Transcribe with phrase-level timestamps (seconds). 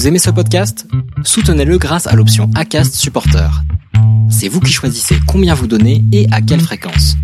[0.00, 0.86] Vous aimez ce podcast?
[1.24, 3.50] Soutenez-le grâce à l'option ACAST Supporter.
[4.30, 7.16] C'est vous qui choisissez combien vous donnez et à quelle fréquence.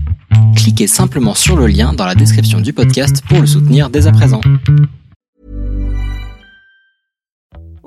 [0.57, 4.13] Cliquez simplement sur le lien dans la description du podcast pour le soutenir dès à
[4.13, 4.43] présent.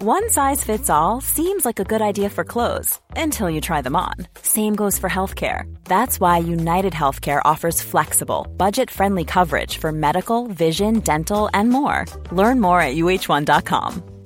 [0.01, 3.95] One size fits all seems like a good idea for clothes until you try them
[3.95, 4.25] on.
[4.41, 5.65] Same goes for healthcare.
[5.83, 12.05] That's why United Healthcare offers flexible, budget friendly coverage for medical, vision, dental, and more.
[12.31, 14.18] Learn more at uh1.com.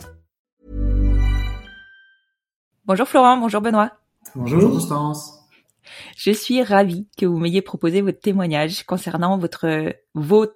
[2.85, 3.93] Bonjour Florent, bonjour Benoît.
[4.35, 5.39] Bonjour Constance.
[6.17, 10.47] Je suis ravie que vous m'ayez proposé votre témoignage concernant votre vos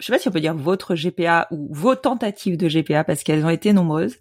[0.00, 3.22] je sais pas si on peut dire votre GPA ou vos tentatives de GPA parce
[3.22, 4.16] qu'elles ont été nombreuses.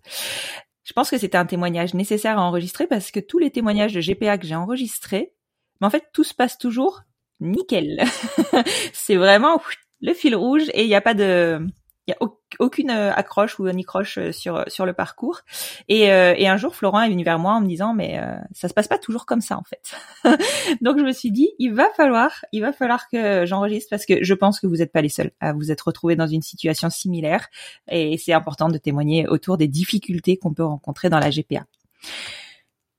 [0.84, 4.02] Je pense que c'était un témoignage nécessaire à enregistrer parce que tous les témoignages de
[4.02, 5.34] GPA que j'ai enregistrés,
[5.82, 7.02] mais en fait tout se passe toujours
[7.40, 8.04] nickel.
[8.94, 9.60] c'est vraiment
[10.02, 11.66] le fil rouge et il n'y a pas de
[12.08, 12.28] il y a
[12.60, 15.42] aucune euh, accroche ou anicroche euh, sur sur le parcours.
[15.90, 18.20] Et, euh, et un jour, Florent est venu vers moi en me disant mais
[18.54, 19.96] ça se passe pas toujours comme ça en fait.
[20.82, 24.24] Donc je me suis dit il va falloir il va falloir que j'enregistre parce que
[24.24, 26.90] je pense que vous n'êtes pas les seuls à vous être retrouvés dans une situation
[26.90, 27.48] similaire
[27.90, 31.66] et c'est important de témoigner autour des difficultés qu'on peut rencontrer dans la GPA.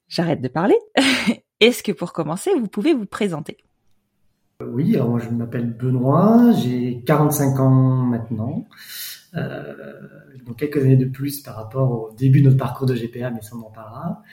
[0.08, 0.78] J'arrête de parler.
[1.60, 3.58] Est-ce que pour commencer, vous pouvez vous présenter?
[4.66, 8.66] Oui, alors moi je m'appelle Benoît, j'ai 45 ans maintenant,
[9.36, 9.72] euh,
[10.44, 13.40] donc quelques années de plus par rapport au début de notre parcours de GPA, mais
[13.40, 14.24] ça on en parlera.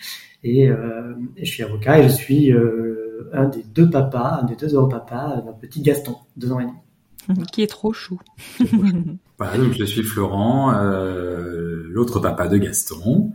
[0.44, 4.46] Et, euh, et je suis avocat et je suis euh, un des deux papas, un
[4.46, 7.46] des deux heureux papas d'un petit Gaston, deux ans et demi.
[7.52, 8.20] Qui est trop chou.
[9.38, 13.32] voilà, donc je suis Florent, euh, l'autre papa de Gaston.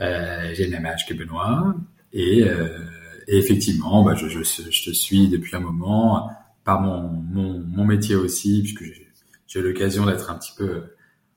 [0.00, 1.74] Euh, j'ai le même âge que Benoît
[2.14, 2.78] et euh,
[3.30, 6.28] et effectivement, bah, je, je, je, te suis depuis un moment
[6.64, 8.82] par mon, mon, mon métier aussi, puisque
[9.46, 10.82] j'ai l'occasion d'être un petit peu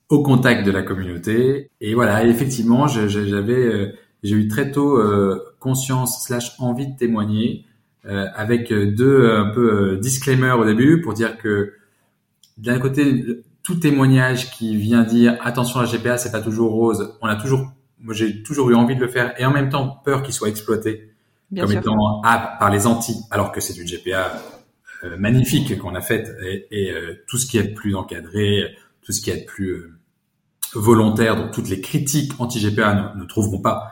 [0.08, 1.70] au contact de la communauté.
[1.80, 3.92] Et voilà, effectivement, j'avais, euh,
[4.24, 7.64] j'ai eu très tôt euh, conscience slash envie de témoigner,
[8.06, 11.74] euh, avec deux un peu disclaimer au début pour dire que
[12.58, 13.24] d'un côté,
[13.62, 17.72] tout témoignage qui vient dire attention la GPA c'est pas toujours rose, on a toujours,
[18.00, 20.48] moi j'ai toujours eu envie de le faire et en même temps peur qu'il soit
[20.48, 21.13] exploité
[21.56, 24.32] comme étant A par les Antilles, alors que c'est une GPA
[25.04, 29.12] euh, magnifique qu'on a faite et, et euh, tout ce qui est plus encadré, tout
[29.12, 29.92] ce qui est plus euh,
[30.74, 33.90] volontaire, donc toutes les critiques anti-GPA ne, ne, trouveront pas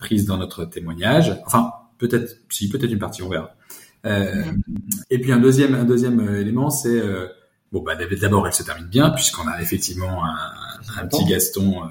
[0.00, 1.40] prises dans notre témoignage.
[1.46, 3.54] Enfin, peut-être, si peut-être une partie, on verra.
[4.04, 4.60] Mm-hmm.
[5.08, 7.02] Et puis un deuxième, un deuxième élément, c'est
[7.72, 10.36] bon, bah d'abord elle se termine bien puisqu'on a effectivement un,
[11.00, 11.88] un petit Gaston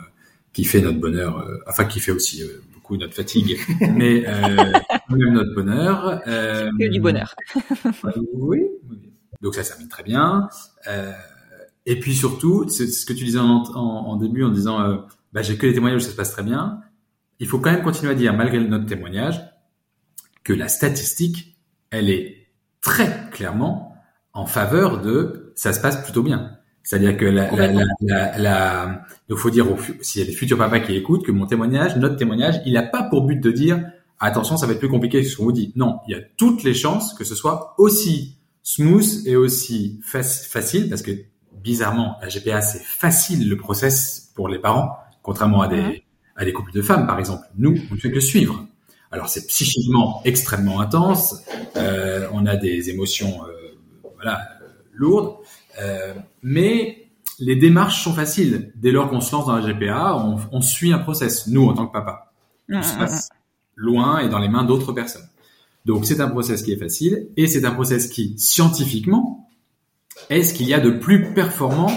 [0.53, 2.43] qui fait notre bonheur, enfin qui fait aussi
[2.91, 3.57] notre fatigue,
[3.95, 4.71] mais euh,
[5.09, 6.21] même notre bonheur.
[6.27, 7.35] Euh, que du bonheur.
[8.33, 8.61] oui,
[9.41, 10.49] donc ça, termine très bien.
[10.87, 11.11] Euh,
[11.85, 15.57] et puis surtout, c'est ce que tu disais en, en, début en disant, bah, j'ai
[15.57, 16.81] que les témoignages ça se passe très bien.
[17.39, 19.41] Il faut quand même continuer à dire, malgré notre témoignage,
[20.43, 21.57] que la statistique,
[21.89, 22.47] elle est
[22.81, 23.95] très clairement
[24.33, 26.57] en faveur de ça se passe plutôt bien.
[26.85, 29.65] C'est-à-dire que la, la, la, la, il faut dire
[30.01, 32.83] s'il y a des futurs papas qui écoutent que mon témoignage, notre témoignage, il n'a
[32.83, 33.83] pas pour but de dire
[34.19, 35.73] attention, ça va être plus compliqué que ce qu'on vous dit.
[35.75, 40.87] Non, il y a toutes les chances que ce soit aussi smooth et aussi facile
[40.87, 41.11] parce que
[41.63, 46.03] bizarrement, la GPA c'est facile le process pour les parents, contrairement à des
[46.35, 47.47] à des couples de femmes par exemple.
[47.57, 48.63] Nous, on ne fait que suivre.
[49.09, 51.41] Alors c'est psychiquement extrêmement intense,
[51.77, 53.75] euh, on a des émotions euh,
[54.13, 54.39] voilà
[54.93, 55.37] lourdes.
[55.81, 57.09] Euh, mais
[57.39, 58.71] les démarches sont faciles.
[58.75, 61.73] Dès lors qu'on se lance dans la GPA, on, on, suit un process, nous, en
[61.73, 62.33] tant que papa.
[62.69, 63.29] On se passe
[63.75, 65.27] loin et dans les mains d'autres personnes.
[65.85, 69.49] Donc, c'est un process qui est facile et c'est un process qui, scientifiquement,
[70.29, 71.91] est ce qu'il y a de plus performant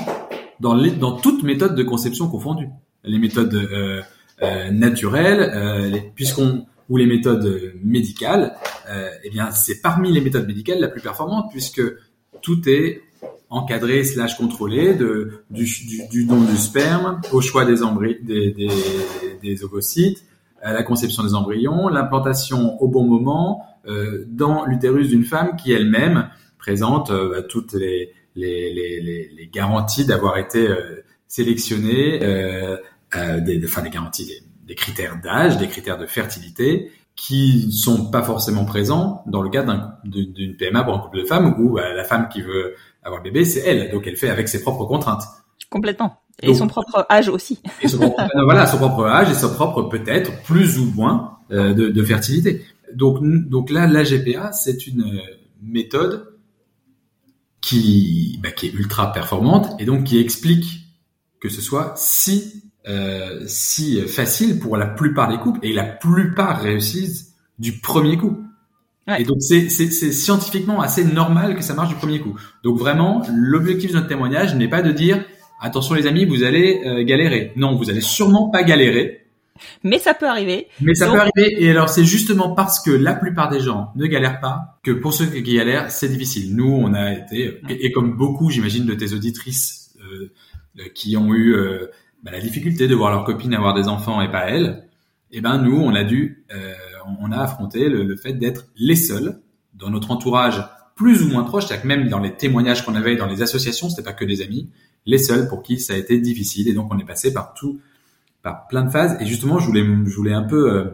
[0.60, 2.68] dans, les, dans toute méthode de conception confondue.
[3.04, 4.02] Les méthodes euh,
[4.42, 8.56] euh, naturelles, euh, puisqu'on ou les méthodes médicales,
[8.88, 11.82] euh, eh bien, c'est parmi les méthodes médicales la plus performante puisque
[12.40, 13.02] tout est
[13.50, 17.76] encadré slash contrôlé du, don du sperme au choix des,
[19.42, 20.24] des, ovocytes,
[20.62, 25.72] à la conception des embryons, l'implantation au bon moment euh, dans l'utérus d'une femme qui
[25.72, 26.28] elle-même
[26.58, 28.12] présente euh, bah, toutes les,
[29.52, 34.30] garanties d'avoir été euh, sélectionnée, des, enfin des garanties,
[34.66, 39.94] des, critères d'âge, des critères de fertilité qui sont pas forcément présents dans le cadre
[40.04, 43.30] d'une PMA pour un couple de femmes où bah, la femme qui veut avoir le
[43.30, 43.90] bébé, c'est elle.
[43.90, 45.22] Donc elle fait avec ses propres contraintes.
[45.70, 46.20] Complètement.
[46.40, 47.60] Et son propre âge aussi.
[47.82, 51.74] et son propre, voilà, son propre âge et son propre peut-être plus ou moins euh,
[51.74, 52.64] de, de, fertilité.
[52.94, 55.20] Donc, donc là, la GPA, c'est une euh,
[55.62, 56.38] méthode
[57.60, 60.84] qui, bah, qui est ultra performante et donc qui explique
[61.40, 66.62] que ce soit si euh, si facile pour la plupart des couples et la plupart
[66.62, 68.44] réussissent du premier coup.
[69.16, 72.36] Et donc c'est scientifiquement assez normal que ça marche du premier coup.
[72.62, 75.24] Donc vraiment, l'objectif de notre témoignage n'est pas de dire
[75.60, 77.52] attention les amis, vous allez euh, galérer.
[77.56, 79.24] Non, vous allez sûrement pas galérer.
[79.82, 80.68] Mais ça peut arriver.
[80.80, 81.62] Mais ça peut arriver.
[81.62, 85.14] Et alors c'est justement parce que la plupart des gens ne galèrent pas que pour
[85.14, 86.54] ceux qui galèrent, c'est difficile.
[86.54, 90.32] Nous, on a été et, comme beaucoup, j'imagine, de tes auditrices euh,
[90.78, 91.86] euh qui ont eu euh,
[92.22, 94.84] bah, la difficulté de voir leur copine avoir des enfants et pas elle.
[95.30, 96.46] Eh ben nous, on a dû,
[97.20, 99.40] on a affronté le, fait d'être les seuls
[99.74, 100.62] dans notre entourage
[100.96, 104.02] plus ou moins proche, c'est-à-dire même dans les témoignages qu'on avait dans les associations, c'était
[104.02, 104.68] pas que des amis,
[105.06, 106.68] les seuls pour qui ça a été difficile.
[106.68, 107.80] Et donc, on est passé par tout,
[108.42, 109.16] par plein de phases.
[109.20, 110.84] Et justement, je voulais, je voulais un peu euh,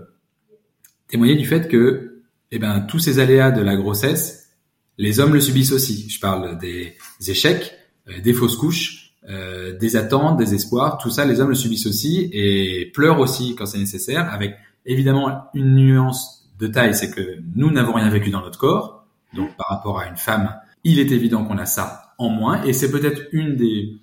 [1.09, 4.51] témoigner du fait que, eh ben, tous ces aléas de la grossesse,
[4.99, 6.09] les hommes le subissent aussi.
[6.11, 6.97] Je parle des
[7.27, 7.73] échecs,
[8.09, 10.99] euh, des fausses couches, euh, des attentes, des espoirs.
[10.99, 14.31] Tout ça, les hommes le subissent aussi et pleurent aussi quand c'est nécessaire.
[14.33, 14.55] Avec
[14.87, 19.07] évidemment une nuance de taille, c'est que nous n'avons rien vécu dans notre corps.
[19.35, 20.55] Donc, par rapport à une femme,
[20.85, 22.63] il est évident qu'on a ça en moins.
[22.63, 23.99] Et c'est peut-être une des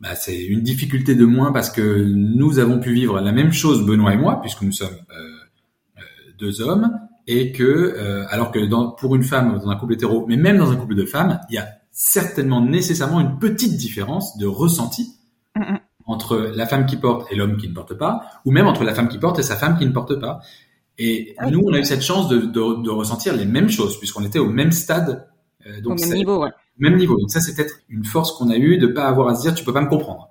[0.00, 3.86] bah, c'est une difficulté de moins parce que nous avons pu vivre la même chose,
[3.86, 6.02] Benoît et moi, puisque nous sommes euh, euh
[6.40, 6.90] deux hommes,
[7.28, 8.58] et que euh, alors que
[8.98, 11.54] pour une femme dans un couple hétéro, mais même dans un couple de femmes, il
[11.54, 15.14] y a certainement nécessairement une petite différence de ressenti
[16.12, 18.94] entre la femme qui porte et l'homme qui ne porte pas, ou même entre la
[18.94, 20.40] femme qui porte et sa femme qui ne porte pas.
[20.98, 23.98] Et ah nous, on a eu cette chance de, de, de ressentir les mêmes choses,
[23.98, 25.26] puisqu'on était au même stade.
[25.66, 27.18] Euh, donc au même niveau, ouais même niveau.
[27.18, 29.54] Donc ça, c'est peut-être une force qu'on a eue de pas avoir à se dire
[29.54, 30.28] tu peux pas me comprendre.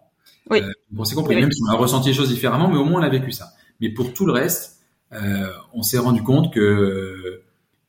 [0.49, 0.61] Oui.
[0.61, 1.35] Euh, bon, c'est compris.
[1.35, 3.51] Même si on a ressenti les choses différemment, mais au moins on a vécu ça.
[3.79, 4.81] Mais pour tout le reste,
[5.13, 7.43] euh, on s'est rendu compte que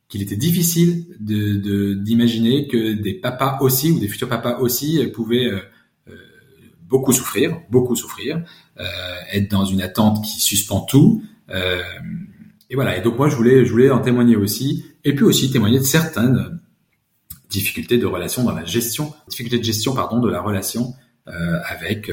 [0.08, 5.46] qu'il était difficile de d'imaginer que des papas aussi ou des futurs papas aussi pouvaient
[5.46, 5.60] euh, euh
[6.92, 8.44] beaucoup souffrir, beaucoup souffrir,
[8.78, 8.84] euh,
[9.32, 11.24] être dans une attente qui suspend tout.
[11.50, 11.80] Euh,
[12.68, 12.98] et voilà.
[12.98, 15.84] Et donc moi, je voulais, je voulais en témoigner aussi, et puis aussi témoigner de
[15.84, 16.60] certaines
[17.48, 20.94] difficultés de relation dans la gestion, difficultés de gestion pardon de la relation
[21.28, 22.10] euh, avec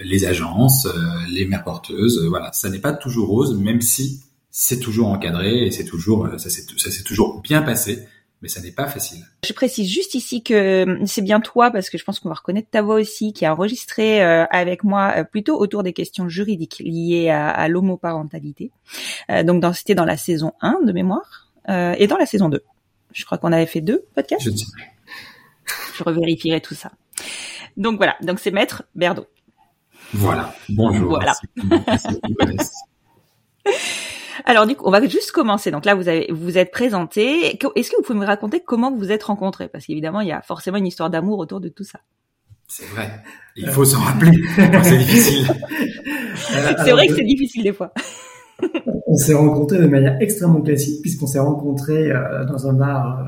[0.00, 0.86] les agences,
[1.30, 2.24] les mères porteuses.
[2.28, 6.50] voilà, ça n'est pas toujours rose, même si c'est toujours encadré et c'est toujours ça
[6.50, 8.06] s'est toujours bien passé
[8.42, 9.24] mais ça n'est pas facile.
[9.44, 12.68] Je précise juste ici que c'est bien toi, parce que je pense qu'on va reconnaître
[12.70, 17.48] ta voix aussi, qui a enregistré avec moi plutôt autour des questions juridiques liées à,
[17.48, 18.70] à l'homoparentalité.
[19.44, 22.62] donc c'était dans la saison 1 de mémoire et dans la saison 2.
[23.12, 24.44] Je crois qu'on avait fait deux podcasts.
[24.44, 24.50] Je,
[25.96, 26.92] je revérifierai tout ça.
[27.76, 29.26] Donc voilà, donc c'est Maître Berdo.
[30.12, 31.10] Voilà, bonjour.
[31.10, 31.34] Voilà.
[34.44, 35.70] Alors du coup, on va juste commencer.
[35.70, 37.58] Donc là, vous avez vous êtes présenté.
[37.76, 39.68] Est-ce que vous pouvez me raconter comment vous vous êtes rencontrés?
[39.68, 42.00] Parce qu'évidemment, il y a forcément une histoire d'amour autour de tout ça.
[42.66, 43.10] C'est vrai.
[43.56, 44.42] Il faut s'en rappeler.
[44.82, 45.46] c'est difficile.
[46.34, 47.92] c'est vrai que c'est difficile des fois
[49.06, 53.24] on s'est rencontrés de manière extrêmement classique puisqu'on s'est rencontrés euh, dans un bar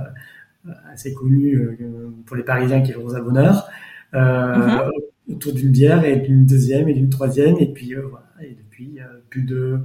[0.66, 3.68] euh, assez connu euh, pour les Parisiens qui est le Rosa Bonheur,
[4.12, 4.90] mm-hmm.
[5.30, 8.98] autour d'une bière et d'une deuxième et d'une troisième et puis voilà et depuis
[9.28, 9.78] plus de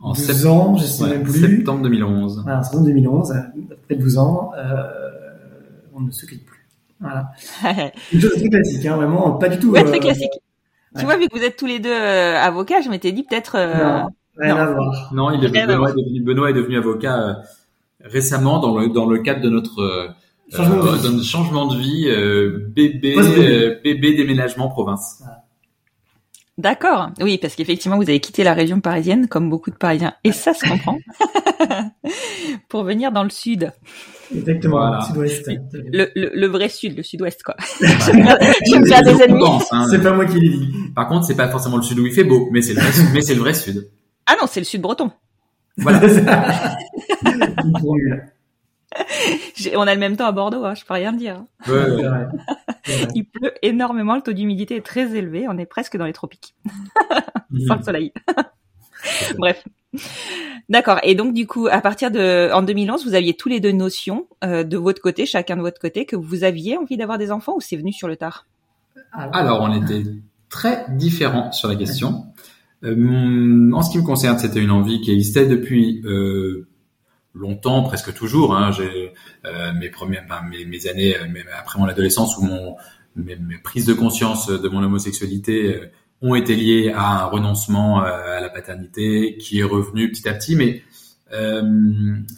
[0.00, 1.40] en 12 ans, je sais même plus.
[1.40, 2.40] Septembre 2011.
[2.42, 3.32] Voilà, en septembre 2011,
[3.72, 4.52] après 12 ans,
[5.94, 6.66] on ne se quitte plus.
[7.00, 7.30] Voilà.
[8.12, 9.70] Une chose très classique, hein, vraiment, pas du tout.
[9.70, 10.32] Ouais, très classique.
[10.98, 13.56] Tu vois, vu que vous êtes tous les deux avocats, je m'étais dit peut-être
[15.12, 15.30] non.
[15.30, 17.34] il est, Benoît, est devenu, Benoît est devenu avocat euh,
[18.00, 20.08] récemment dans le dans le cadre de notre euh,
[20.52, 21.24] changement, de, vie.
[21.24, 23.16] changement de vie euh, bébé
[23.82, 25.22] bébé déménagement province.
[26.60, 27.10] D'accord.
[27.22, 30.52] Oui, parce qu'effectivement, vous avez quitté la région parisienne, comme beaucoup de Parisiens, et ça
[30.52, 30.98] se comprend,
[32.68, 33.72] pour venir dans le sud.
[34.34, 35.50] Exactement, le sud-ouest.
[35.72, 37.56] Le, le, le, vrai sud, le sud-ouest, quoi.
[37.80, 39.42] je me faire des ennemis.
[39.70, 40.68] Hein, c'est pas moi qui l'ai dit.
[40.94, 43.04] Par contre, c'est pas forcément le sud où il fait beau, mais c'est le vrai,
[43.14, 43.88] mais c'est le vrai sud.
[44.26, 45.10] Ah non, c'est le sud breton.
[45.78, 46.00] Voilà.
[49.74, 51.44] on a le même temps à Bordeaux, hein, je peux rien dire.
[53.14, 56.54] Il pleut énormément, le taux d'humidité est très élevé, on est presque dans les tropiques.
[57.66, 58.12] Sans le soleil.
[59.38, 59.64] Bref.
[60.68, 60.98] D'accord.
[61.02, 64.26] Et donc du coup, à partir de en 2011, vous aviez tous les deux notions
[64.44, 67.54] euh, de votre côté, chacun de votre côté, que vous aviez envie d'avoir des enfants
[67.56, 68.46] ou c'est venu sur le tard?
[69.12, 70.04] Alors, on était
[70.48, 72.26] très différents sur la question.
[72.84, 76.68] Euh, en ce qui me concerne, c'était une envie qui existait depuis euh,
[77.34, 78.56] longtemps, presque toujours.
[78.56, 78.72] Hein.
[78.72, 79.12] J'ai
[79.44, 81.14] euh, mes premières, mes, mes, années
[81.56, 82.76] après mon adolescence où mon
[83.16, 85.80] mes, mes, prises de conscience de mon homosexualité
[86.22, 90.54] ont été liées à un renoncement à la paternité qui est revenu petit à petit,
[90.54, 90.82] mais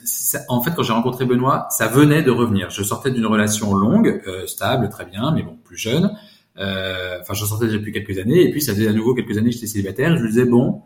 [0.04, 2.70] ça, en fait, quand j'ai rencontré Benoît, ça venait de revenir.
[2.70, 6.12] Je sortais d'une relation longue, stable, très bien, mais bon, plus jeune,
[6.58, 9.50] Euh, enfin, j'en sortais depuis quelques années, et puis ça faisait à nouveau quelques années
[9.50, 10.16] que j'étais célibataire.
[10.16, 10.82] Je me disais bon,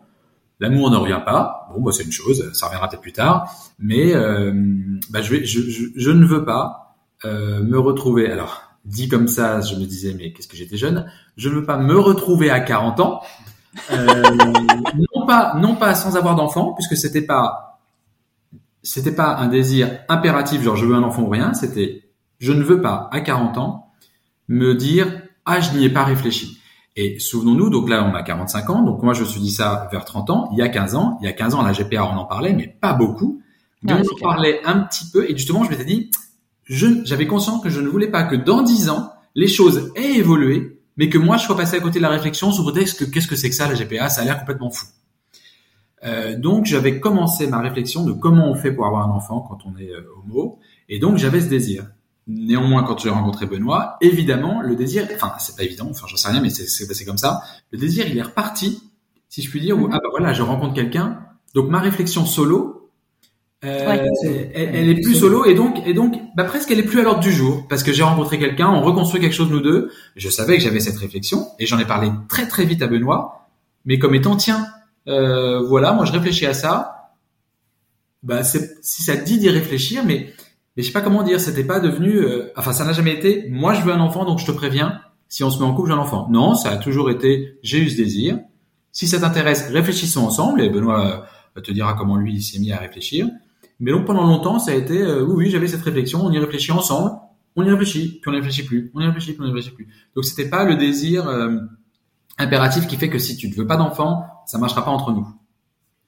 [0.59, 1.69] l'amour ne revient pas.
[1.73, 4.51] Bon, bah c'est une chose, ça reviendra peut-être plus tard, mais euh,
[5.09, 6.95] bah, je, ne veux pas
[7.25, 8.31] euh, me retrouver.
[8.31, 11.11] Alors, dit comme ça, je me disais mais qu'est-ce que j'étais jeune.
[11.35, 13.21] Je ne veux pas me retrouver à 40 ans.
[13.91, 14.23] Euh,
[15.15, 17.79] non pas non pas sans avoir d'enfant puisque c'était pas
[18.81, 22.09] c'était pas un désir impératif genre je veux un enfant ou rien c'était
[22.39, 23.91] je ne veux pas à 40 ans
[24.47, 26.56] me dire ah, je n'y ai pas réfléchi.
[26.99, 29.87] Et souvenons-nous, donc là, on a 45 ans, donc moi, je me suis dit ça
[29.91, 30.49] vers 30 ans.
[30.51, 32.53] Il y a 15 ans, il y a 15 ans, la GPA, on en parlait,
[32.53, 33.39] mais pas beaucoup.
[33.83, 36.09] Mais on en parlait un petit peu, et justement, je m'étais dit,
[36.65, 40.81] j'avais conscience que je ne voulais pas que dans 10 ans, les choses aient évolué,
[40.97, 43.49] mais que moi, je sois passé à côté de la réflexion que qu'est-ce que c'est
[43.49, 44.87] que ça, la GPA, ça a l'air complètement fou.
[46.03, 49.59] Euh, donc, j'avais commencé ma réflexion de comment on fait pour avoir un enfant quand
[49.67, 50.57] on est euh, homo,
[50.89, 51.85] et donc j'avais ce désir.
[52.27, 56.27] Néanmoins, quand j'ai rencontré Benoît, évidemment, le désir, enfin, c'est pas évident, enfin, j'en sais
[56.29, 57.41] rien, mais c'est passé comme ça.
[57.71, 58.83] Le désir, il est reparti,
[59.29, 59.93] si je puis dire, où, mhm.
[59.93, 61.19] ah bah voilà, je rencontre quelqu'un.
[61.55, 62.77] Donc, ma réflexion solo,
[63.65, 64.05] euh,
[64.53, 67.21] elle, est plus solo et donc, et donc, bah, presque elle est plus à l'ordre
[67.21, 69.91] du jour parce que j'ai rencontré quelqu'un, on reconstruit quelque chose nous deux.
[70.15, 73.47] Je savais que j'avais cette réflexion et j'en ai parlé très très vite à Benoît,
[73.85, 74.67] mais comme étant tiens,
[75.07, 77.15] euh, voilà, moi je réfléchis à ça.
[78.21, 80.33] Bah, si ça te dit d'y réfléchir, mais
[80.77, 83.47] mais je sais pas comment dire, c'était pas devenu, euh, enfin ça n'a jamais été,
[83.49, 85.89] moi je veux un enfant donc je te préviens, si on se met en couple,
[85.89, 86.29] j'ai un enfant.
[86.29, 88.39] Non, ça a toujours été, j'ai eu ce désir.
[88.91, 92.77] Si ça t'intéresse, réfléchissons ensemble et Benoît euh, te dira comment lui s'est mis à
[92.77, 93.27] réfléchir.
[93.79, 96.37] Mais donc pendant longtemps, ça a été, euh, oui, oui, j'avais cette réflexion, on y
[96.37, 97.11] réfléchit ensemble,
[97.55, 99.75] on y réfléchit, puis on n'y réfléchit plus, on y réfléchit, puis on n'y réfléchit
[99.75, 99.87] plus.
[100.15, 101.27] Donc c'était pas le désir
[102.37, 105.27] impératif qui fait que si tu ne veux pas d'enfant, ça marchera pas entre nous.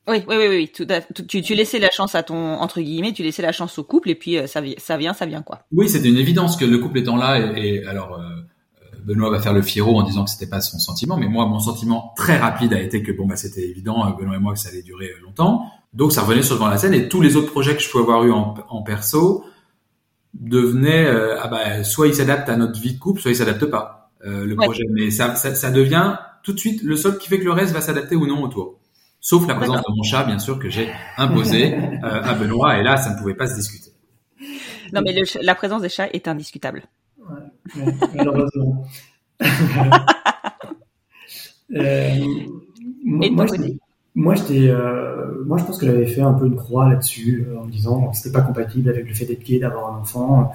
[0.10, 0.72] Oui, oui, oui, oui.
[0.74, 0.88] Tout,
[1.28, 4.10] tu, tu laissais la chance à ton entre guillemets, tu laissais la chance au couple
[4.10, 5.60] et puis euh, ça, ça vient, ça vient quoi.
[5.72, 9.54] Oui, c'était une évidence que le couple étant là et, alors euh, Benoît va faire
[9.54, 12.74] le fiero en disant que c'était pas son sentiment, mais moi mon sentiment très rapide
[12.74, 15.13] a été que bon bah c'était évident euh, Benoît et moi que ça allait durer
[15.24, 17.89] longtemps, donc ça revenait sur devant la scène et tous les autres projets que je
[17.89, 19.46] pouvais avoir eu en, en perso
[20.34, 24.12] devenaient ah bah soit ils s'adaptent à notre vie de couple, soit ils s'adaptent pas
[24.24, 27.46] le projet, mais ça, ça ça devient tout de suite le seul qui fait que
[27.46, 28.80] le reste va s'adapter ou non autour.
[29.21, 32.83] Sauf la présence de mon chat, bien sûr, que j'ai imposé euh, à Benoît, et
[32.83, 33.91] là, ça ne pouvait pas se discuter.
[34.93, 36.83] Non, mais la présence des chats est indiscutable.
[37.19, 37.85] Ouais,
[38.15, 38.85] malheureusement.
[41.75, 42.15] euh,
[43.03, 43.45] moi,
[44.15, 47.59] moi, j'étais, euh, moi, je pense que j'avais fait un peu une croix là-dessus, euh,
[47.59, 50.51] en me disant que c'était pas compatible avec le fait d'être gay, d'avoir un enfant.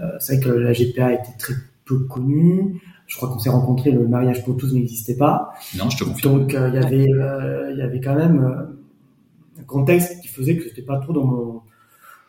[0.00, 1.54] Euh, c'est vrai que la GPA était très
[1.86, 2.82] peu connue.
[3.06, 5.52] Je crois qu'on s'est rencontrés, le mariage pour tous n'existait pas.
[5.78, 6.40] Non, je te confirme.
[6.40, 10.28] Donc euh, il y avait, euh, il y avait quand même euh, un contexte qui
[10.28, 11.62] faisait que c'était pas trop dans mon,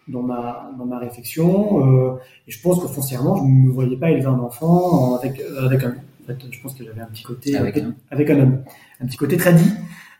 [0.07, 2.17] dans ma, dans ma réflexion.
[2.47, 5.83] et je pense que foncièrement, je ne me voyais pas élever un enfant avec, avec
[5.83, 5.95] un.
[6.23, 8.63] En fait, je pense que j'avais un petit côté avec, un, avec un homme,
[9.01, 9.71] un petit côté tradit,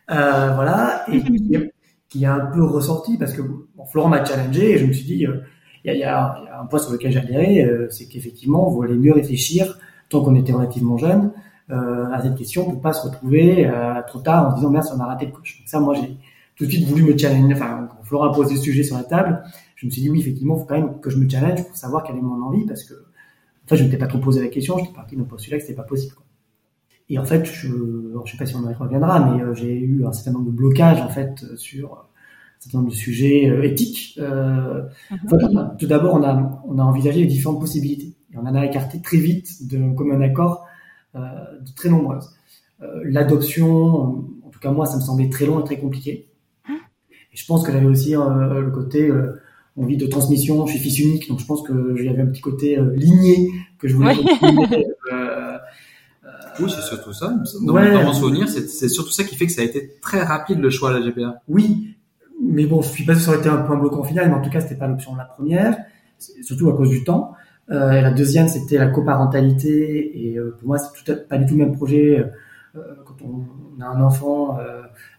[0.07, 1.57] voilà, et qui,
[2.09, 5.05] qui a un peu ressorti parce que bon, Florent m'a challengé et je me suis
[5.05, 5.25] dit,
[5.85, 9.77] il y a, un point sur lequel j'adhérais, c'est qu'effectivement, vous allez mieux réfléchir
[10.09, 11.31] tant qu'on était relativement jeune,
[11.69, 14.85] euh, à cette question pour pas se retrouver euh, trop tard en se disant merde,
[14.95, 15.59] on a raté le coche.
[15.59, 16.17] Donc ça, moi, j'ai
[16.55, 17.53] tout de suite voulu me challenger.
[17.53, 19.43] Enfin, quand Flora a posé ce sujet sur la table,
[19.75, 21.75] je me suis dit oui, effectivement, il faut quand même que je me challenge pour
[21.75, 24.41] savoir quelle est mon envie, parce que en fait, je ne m'étais pas trop posé
[24.41, 24.77] la question.
[24.77, 26.15] J'étais parti d'un postulat que c'était pas possible.
[27.09, 30.05] Et en fait, je, ne sais pas si on y reviendra, mais euh, j'ai eu
[30.05, 32.05] un certain nombre de blocages en fait sur
[32.59, 34.17] certain nombre de sujets euh, éthiques.
[34.19, 35.77] Euh, mm-hmm.
[35.77, 39.17] tout d'abord, on a, on a envisagé les différentes possibilités on en a écarté très
[39.17, 40.65] vite de commun accord
[41.15, 41.19] euh,
[41.61, 42.29] de très nombreuses.
[42.81, 46.29] Euh, l'adoption, en tout cas moi, ça me semblait très long et très compliqué.
[46.69, 49.11] Et je pense que j'avais aussi euh, le côté
[49.75, 50.65] envie de transmission.
[50.65, 53.49] Je suis fils unique, donc je pense que j'avais un petit côté ligné
[53.79, 54.15] que je voulais.
[56.59, 57.35] oui, c'est surtout ça.
[57.61, 60.69] Dans, mon souvenir, c'est surtout ça qui fait que ça a été très rapide le
[60.69, 61.41] choix à la GPA.
[61.47, 61.86] Oui,
[62.47, 64.35] mais bon, je suis pas sûr que ça aurait été un point bloquant final, mais
[64.35, 65.77] en tout cas, c'était pas l'option de la première,
[66.17, 67.33] surtout à cause du temps.
[67.69, 70.27] Euh, et la deuxième, c'était la coparentalité.
[70.27, 72.19] Et euh, pour moi, c'est tout pas du tout le même projet.
[72.75, 74.57] Euh, quand on, a un enfant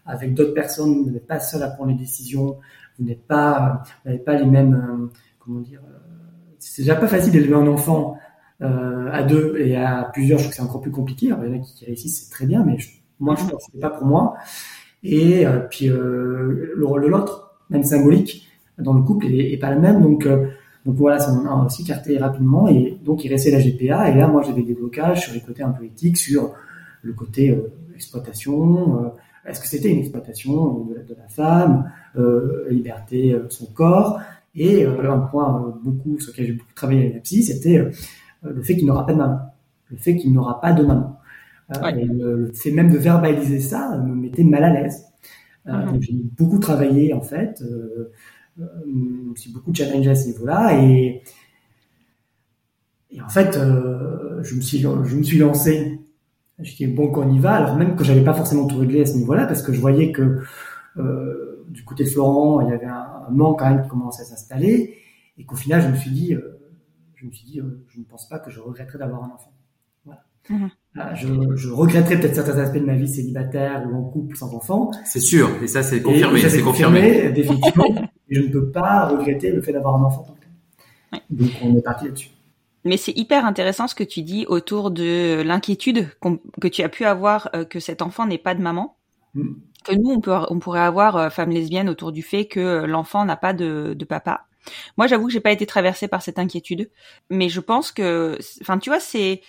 [0.05, 2.57] avec d'autres personnes, vous n'êtes pas seul à prendre les décisions.
[2.97, 5.09] Vous n'êtes pas, vous n'avez pas les mêmes,
[5.39, 5.81] comment dire.
[6.57, 8.17] c'est déjà pas facile d'élever un enfant
[8.59, 10.39] à deux et à plusieurs.
[10.39, 11.31] Je trouve que c'est encore plus compliqué.
[11.31, 12.75] Alors, il y en a qui, réussissent, c'est très bien, mais
[13.21, 14.35] moi, je pense que c'était pas pour moi.
[15.03, 20.01] Et puis le rôle de l'autre, même symbolique, dans le couple, est, pas le même.
[20.01, 20.27] Donc
[20.85, 24.27] donc voilà, ça m'a aussi écarté rapidement et donc il restait la GPA et là
[24.27, 26.53] moi j'avais des blocages sur les côtés un peu éthiques, sur
[27.01, 29.03] le côté euh, exploitation.
[29.03, 29.09] Euh,
[29.45, 34.19] est-ce que c'était une exploitation de la, femme, euh, liberté son corps
[34.55, 37.87] et un point beaucoup sur lequel j'ai beaucoup travaillé avec la psy, c'était
[38.43, 39.39] le fait qu'il n'aura pas de maman.
[39.89, 41.18] le fait qu'il n'aura pas de maman.
[41.71, 45.05] Euh, et le, fait même de verbaliser ça me mettait mal à l'aise.
[45.65, 46.01] Mhm.
[46.01, 48.11] J'ai beaucoup travaillé en fait, euh,
[49.35, 51.21] j'ai beaucoup challengé à ce niveau-là et,
[53.11, 55.99] et en fait, je me suis je me suis lancé.
[56.57, 59.05] Je dis bon qu'on y va, alors même que j'avais pas forcément tout réglé à
[59.05, 60.41] ce niveau-là parce que je voyais que
[61.67, 64.97] du côté de Florent, il y avait un, manque quand même qui commençait à s'installer
[65.37, 66.35] et qu'au final, je me suis dit,
[67.15, 69.53] je me suis dit, je ne pense pas que je regretterais d'avoir un enfant.
[70.49, 70.69] Mhm.
[70.71, 74.53] Ah, je, je, regretterais peut-être certains aspects de ma vie célibataire ou en couple sans
[74.53, 74.91] enfant.
[75.05, 77.31] C'est sûr, et ça c'est confirmé, c'est confirmé.
[77.31, 80.25] Définitivement, je ne peux pas regretter le fait d'avoir un enfant.
[81.29, 82.29] Donc on est parti là-dessus.
[82.85, 86.07] Mais c'est hyper intéressant ce que tu dis autour de l'inquiétude
[86.61, 88.97] que tu as pu avoir euh, que cet enfant n'ait pas de maman.
[89.33, 89.53] Mm.
[89.83, 93.25] Que nous, on, peut, on pourrait avoir, euh, femme lesbienne, autour du fait que l'enfant
[93.25, 94.45] n'a pas de, de papa.
[94.97, 96.89] Moi, j'avoue que j'ai pas été traversée par cette inquiétude,
[97.29, 99.41] mais je pense que, enfin, tu vois, c'est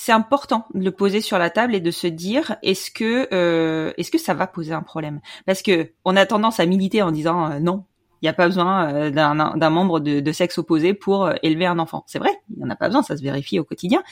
[0.00, 3.92] c'est important de le poser sur la table et de se dire est-ce que euh,
[3.96, 5.20] est-ce que ça va poser un problème?
[5.44, 7.84] Parce que on a tendance à militer en disant euh, non,
[8.22, 12.04] il n'y a pas besoin euh, d'un membre de, sexe opposé pour élever un enfant.
[12.06, 14.04] C'est vrai, il n'y en a pas besoin, ça se vérifie au quotidien.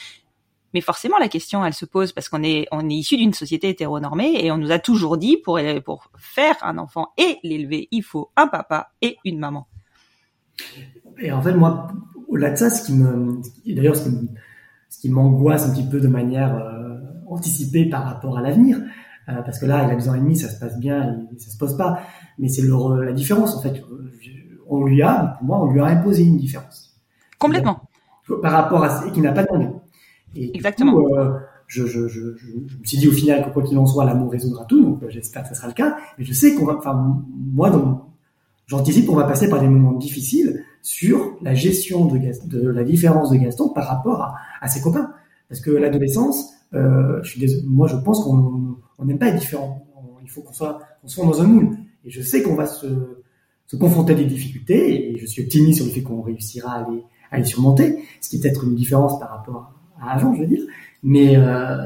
[0.74, 3.68] Mais forcément, la question, elle se pose parce qu'on est on est issu d'une société
[3.68, 8.02] hétéronormée et on nous a toujours dit pour pour faire un enfant et l'élever, il
[8.02, 9.68] faut un papa et une maman.
[11.20, 11.86] Et en fait, moi,
[12.26, 14.26] au-delà de ça, ce qui me d'ailleurs ce qui me
[14.96, 18.78] ce qui m'angoisse un petit peu de manière euh, anticipée par rapport à l'avenir.
[19.28, 21.38] Euh, parce que là, il a deux ans et demi, ça se passe bien, et
[21.38, 22.00] ça se pose pas.
[22.38, 23.82] Mais c'est la différence, en fait.
[24.68, 26.96] On lui a, pour moi, on lui a imposé une différence.
[27.38, 27.82] Complètement.
[28.42, 29.68] par rapport à ce qui n'a pas demandé.
[30.34, 30.98] Et Exactement.
[30.98, 31.32] euh,
[31.66, 32.46] je, je, je, je,
[32.78, 35.10] me suis dit au final que quoi qu'il en soit, l'amour résoudra tout, donc euh,
[35.10, 35.96] j'espère que ça sera le cas.
[36.18, 37.22] Mais je sais qu'on va, enfin,
[37.52, 37.70] moi,
[38.66, 43.36] j'anticipe qu'on va passer par des moments difficiles sur la gestion de, la différence de
[43.36, 45.10] Gaston par rapport à, ses copains.
[45.48, 49.84] Parce que l'adolescence, euh, je suis moi je pense qu'on n'aime pas être différent.
[50.22, 51.76] Il faut qu'on soit, dans un moule.
[52.04, 52.86] Et je sais qu'on va se,
[53.80, 56.86] confronter à des difficultés et je suis optimiste sur le fait qu'on réussira
[57.32, 60.46] à les, surmonter, ce qui est peut-être une différence par rapport à avant, je veux
[60.46, 60.62] dire.
[61.02, 61.78] Mais, euh,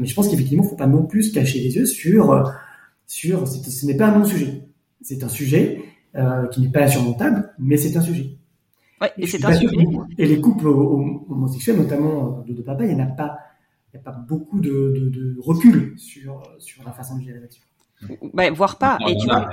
[0.00, 2.52] je pense qu'effectivement, il faut pas non plus cacher les yeux sur,
[3.08, 4.68] sur ce n'est pas un non-sujet.
[5.02, 5.82] C'est un sujet
[6.14, 8.38] euh, qui n'est pas insurmontable, mais c'est un sujet
[9.16, 9.76] et c'est un sujet.
[10.18, 13.38] Et les couples homosexuels, notamment de, de papa, il n'y a pas,
[13.92, 17.40] il y a pas beaucoup de, de, de, recul sur, sur la façon de gérer
[17.40, 18.98] la Bah, voire pas.
[19.08, 19.48] Et tu vois,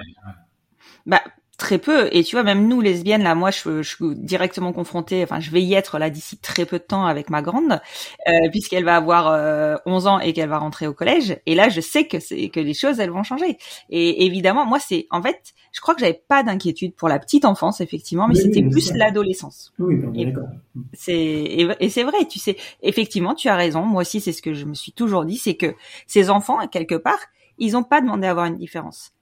[1.05, 1.21] bah,
[1.61, 2.09] très peu.
[2.11, 5.51] Et tu vois, même nous, lesbiennes, là, moi, je, je suis directement confrontée, enfin, je
[5.51, 7.79] vais y être là d'ici très peu de temps avec ma grande,
[8.27, 11.37] euh, puisqu'elle va avoir euh, 11 ans et qu'elle va rentrer au collège.
[11.45, 13.59] Et là, je sais que c'est que les choses, elles vont changer.
[13.91, 17.45] Et évidemment, moi, c'est, en fait, je crois que j'avais pas d'inquiétude pour la petite
[17.45, 19.71] enfance, effectivement, mais c'était plus l'adolescence.
[19.77, 20.49] Oui, d'accord.
[20.93, 23.83] C'est, et, et c'est vrai, tu sais, effectivement, tu as raison.
[23.83, 25.75] Moi aussi, c'est ce que je me suis toujours dit, c'est que
[26.07, 27.19] ces enfants, quelque part,
[27.59, 29.13] ils ont pas demandé à avoir une différence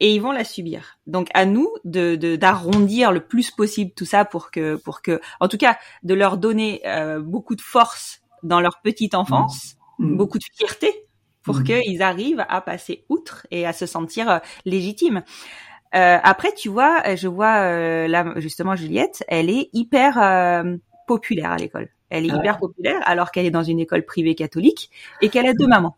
[0.00, 0.98] et ils vont la subir.
[1.06, 5.48] Donc à nous de d'arrondir le plus possible tout ça pour que pour que en
[5.48, 10.06] tout cas de leur donner euh, beaucoup de force dans leur petite enfance, mmh.
[10.06, 10.16] Mmh.
[10.16, 10.92] beaucoup de fierté
[11.42, 11.64] pour mmh.
[11.64, 15.22] qu'ils arrivent à passer outre et à se sentir euh, légitimes.
[15.94, 21.52] Euh, après, tu vois, je vois euh, là justement Juliette, elle est hyper euh, populaire
[21.52, 21.88] à l'école.
[22.10, 24.90] Elle est ah hyper populaire alors qu'elle est dans une école privée catholique
[25.22, 25.96] et qu'elle a deux mamans.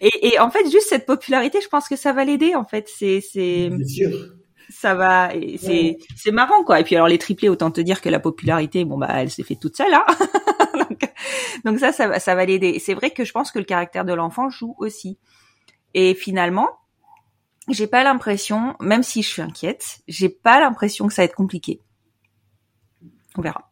[0.00, 2.54] Et, et, en fait, juste cette popularité, je pense que ça va l'aider.
[2.54, 3.70] En fait, c'est c'est
[4.70, 6.80] ça va, c'est c'est marrant quoi.
[6.80, 9.42] Et puis alors les triplés, autant te dire que la popularité, bon bah elle s'est
[9.42, 10.04] fait toute seule hein.
[10.74, 11.00] donc,
[11.64, 12.78] donc, ça, ça va ça va l'aider.
[12.78, 15.18] C'est vrai que je pense que le caractère de l'enfant joue aussi.
[15.94, 16.68] Et finalement,
[17.68, 21.34] j'ai pas l'impression, même si je suis inquiète, j'ai pas l'impression que ça va être
[21.34, 21.80] compliqué.
[23.36, 23.70] On verra.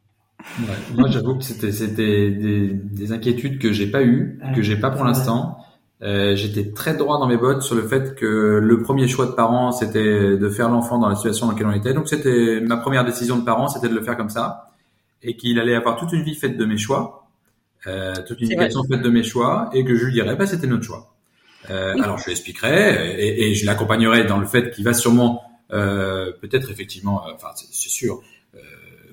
[0.61, 4.76] Ouais, moi, j'avoue que c'était c'était des, des, inquiétudes que j'ai pas eues, que j'ai
[4.76, 5.59] pas pour l'instant.
[6.02, 9.33] Euh, J'étais très droit dans mes bottes sur le fait que le premier choix de
[9.33, 11.94] parents, c'était de faire l'enfant dans la situation dans laquelle on était.
[11.94, 14.72] Donc, c'était ma première décision de parent, c'était de le faire comme ça,
[15.22, 17.28] et qu'il allait avoir toute une vie faite de mes choix,
[17.87, 20.66] euh, toute une éducation faite de mes choix, et que je lui dirais, bah, c'était
[20.66, 21.14] notre choix.
[21.70, 25.42] Euh, Alors, je lui expliquerai et, et je l'accompagnerai dans le fait qu'il va sûrement,
[25.72, 28.20] euh, peut-être effectivement, euh, enfin, c'est sûr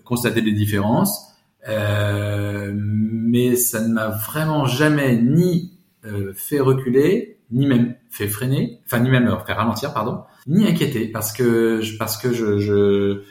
[0.09, 1.29] constater des différences,
[1.69, 8.81] euh, mais ça ne m'a vraiment jamais ni euh, fait reculer, ni même fait freiner,
[8.85, 13.21] enfin ni même euh, fait ralentir, pardon, ni inquiéter, parce que parce que je,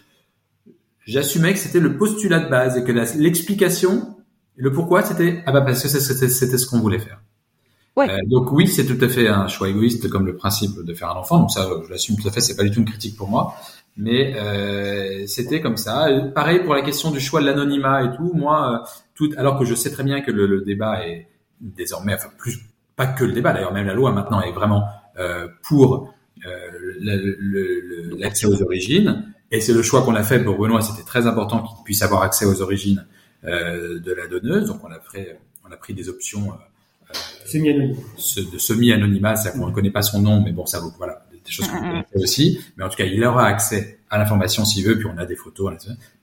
[1.05, 4.17] j'assumais que c'était le postulat de base et que l'explication,
[4.55, 7.21] le pourquoi, c'était ah bah parce que c'était c'était ce qu'on voulait faire.
[7.97, 8.09] Ouais.
[8.09, 11.11] Euh, donc oui, c'est tout à fait un choix égoïste comme le principe de faire
[11.11, 11.41] un enfant.
[11.41, 12.41] Donc ça, je l'assume tout à fait.
[12.41, 13.57] C'est pas du tout une critique pour moi.
[13.99, 16.09] Mais euh, c'était comme ça.
[16.35, 18.33] Pareil pour la question du choix de l'anonymat et tout.
[18.33, 18.85] Moi,
[19.15, 21.29] tout, alors que je sais très bien que le, le débat est
[21.61, 22.59] désormais, enfin plus
[22.97, 24.85] pas que le débat, d'ailleurs même la loi maintenant est vraiment
[25.19, 26.15] euh, pour
[26.47, 29.35] euh, l'accès aux origines.
[29.51, 30.83] Et c'est le choix qu'on a fait pour Benoît.
[30.83, 33.07] C'était très important qu'il puisse avoir accès aux origines
[33.45, 34.67] euh, de la donneuse.
[34.67, 37.15] Donc on a fait, on a pris des options euh,
[37.47, 38.01] semi-anonymat.
[38.53, 41.53] de semi-anonymat, c'est qu'on ne connaît pas son nom, mais bon, ça vaut voilà des
[41.53, 42.61] choses qu'on connaît aussi.
[42.77, 44.99] Mais en tout cas, il aura accès à l'information s'il veut.
[44.99, 45.75] Puis on a des photos.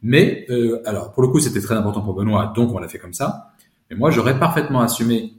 [0.01, 2.99] Mais euh, alors pour le coup, c'était très important pour Benoît, donc on l'a fait
[2.99, 3.51] comme ça.
[3.89, 5.33] Mais moi, j'aurais parfaitement assumé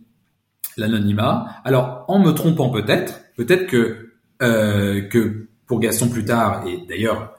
[0.76, 1.46] l'anonymat.
[1.64, 4.10] Alors en me trompant peut-être, peut-être que
[4.42, 7.32] euh, que pour Gaston plus tard, et d'ailleurs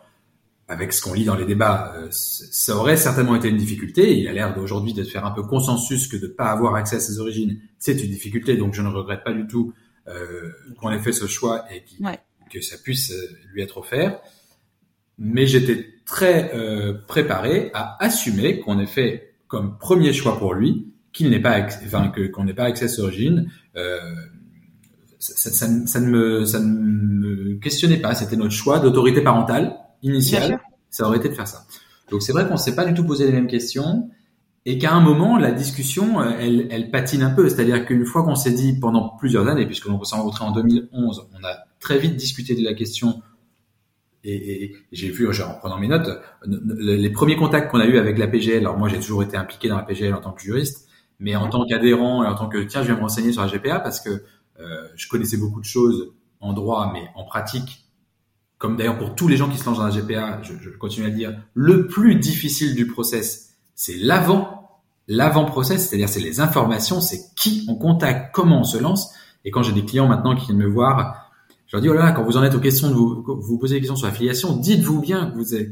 [0.70, 4.20] avec ce qu'on lit dans les débats, euh, ça aurait certainement été une difficulté.
[4.20, 6.98] Il a l'air d'aujourd'hui de faire un peu consensus que de ne pas avoir accès
[6.98, 8.58] à ses origines, c'est une difficulté.
[8.58, 9.74] Donc je ne regrette pas du tout
[10.08, 11.84] euh, qu'on ait fait ce choix et
[12.50, 14.20] que ça puisse euh, lui être offert.
[15.18, 20.94] Mais j'étais très euh, préparé à assumer qu'on ait fait comme premier choix pour lui
[21.12, 23.50] qu'il n'ait pas, enfin que qu'on n'ait pas accès à ses origines.
[23.76, 24.00] Euh,
[25.20, 28.14] ça, ça, ça, ne me, ça ne me questionnait pas.
[28.14, 30.60] C'était notre choix d'autorité parentale initiale.
[30.90, 31.66] Ça aurait été de faire ça.
[32.12, 34.10] Donc c'est vrai qu'on s'est pas du tout posé les mêmes questions
[34.66, 37.50] et qu'à un moment la discussion elle, elle patine un peu.
[37.50, 41.30] C'est-à-dire qu'une fois qu'on s'est dit pendant plusieurs années, puisque l'on s'est rencontré en 2011,
[41.34, 43.22] on a très vite discuté de la question.
[44.26, 46.10] Et, et j'ai vu, en prenant mes notes,
[46.46, 48.60] les premiers contacts qu'on a eu avec la PGL.
[48.60, 51.48] Alors moi j'ai toujours été impliqué dans la PGL en tant que juriste, mais en
[51.48, 54.02] tant qu'adhérent et en tant que tiens je vais me renseigner sur la GPA parce
[54.02, 54.10] que
[54.60, 57.86] euh, je connaissais beaucoup de choses en droit, mais en pratique,
[58.58, 61.06] comme d'ailleurs pour tous les gens qui se lancent dans la GPA, je, je continue
[61.06, 67.00] à le dire, le plus difficile du process, c'est l'avant, l'avant-process, c'est-à-dire c'est les informations,
[67.00, 69.14] c'est qui on contacte, comment on se lance.
[69.46, 71.27] Et quand j'ai des clients maintenant qui viennent me voir,
[71.68, 73.82] je leur dis, oh là, quand vous en êtes aux questions, vous, vous posez des
[73.82, 75.70] questions sur l'affiliation, dites-vous bien que vous avez,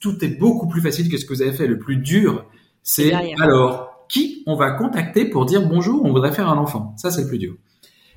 [0.00, 1.66] tout est beaucoup plus facile que ce que vous avez fait.
[1.66, 2.46] Le plus dur,
[2.82, 6.94] c'est alors, qui on va contacter pour dire bonjour, on voudrait faire un enfant.
[6.96, 7.56] Ça, c'est le plus dur.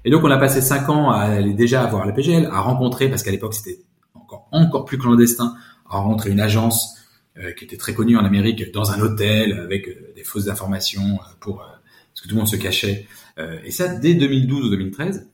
[0.06, 3.10] Et donc, on a passé cinq ans à aller déjà voir la PGL, à rencontrer,
[3.10, 3.82] parce qu'à l'époque, c'était
[4.14, 5.54] encore, encore plus clandestin,
[5.90, 6.96] à rencontrer une agence
[7.38, 11.20] euh, qui était très connue en Amérique, dans un hôtel, avec euh, des fausses informations,
[11.20, 13.06] euh, pour parce que tout le monde se cachait.
[13.64, 15.30] et ça, dès 2012 ou 2013.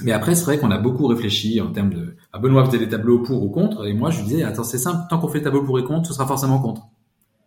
[0.00, 2.16] Mais après, c'est vrai qu'on a beaucoup réfléchi en termes de...
[2.32, 4.78] Ah, Benoît faisait des tableaux pour ou contre, et moi, je lui disais, attends, c'est
[4.78, 6.88] simple, tant qu'on fait tableau pour et contre, ce sera forcément contre.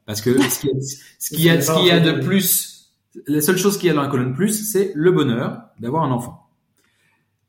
[0.05, 2.23] Parce que ce qu'il y a, ce qu'il y a, ce qu'il y a de
[2.23, 2.93] plus,
[3.27, 6.11] la seule chose qu'il y a dans la colonne plus, c'est le bonheur d'avoir un
[6.11, 6.47] enfant.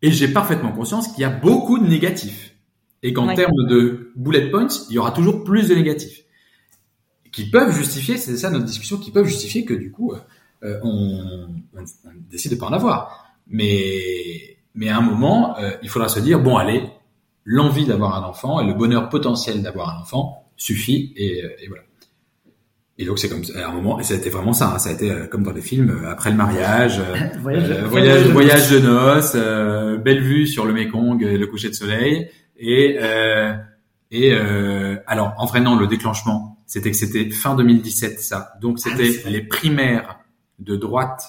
[0.03, 2.55] Et j'ai parfaitement conscience qu'il y a beaucoup de négatifs.
[3.05, 6.25] Et qu'en termes de bullet points, il y aura toujours plus de négatifs.
[7.31, 10.13] Qui peuvent justifier, c'est ça notre discussion, qui peuvent justifier que du coup,
[10.65, 13.25] euh, on, on, on, décide de pas en avoir.
[13.47, 16.85] Mais, mais à un moment, euh, il faudra se dire, bon allez,
[17.45, 21.69] l'envie d'avoir un enfant et le bonheur potentiel d'avoir un enfant suffit et, euh, et
[21.69, 21.83] voilà.
[23.01, 24.75] Et donc c'est comme à un moment, et ça a été vraiment ça.
[24.75, 27.85] Hein, ça a été euh, comme dans les films euh, après le mariage, euh, voyage,
[27.85, 32.29] voyage, de voyage, de noces, belle vue sur le Mekong, le coucher de soleil.
[32.59, 32.99] Et
[34.11, 34.33] et
[35.07, 38.55] alors en vrai non, le déclenchement, c'était que c'était fin 2017 ça.
[38.61, 40.19] Donc ah c'était les primaires
[40.59, 41.23] de droite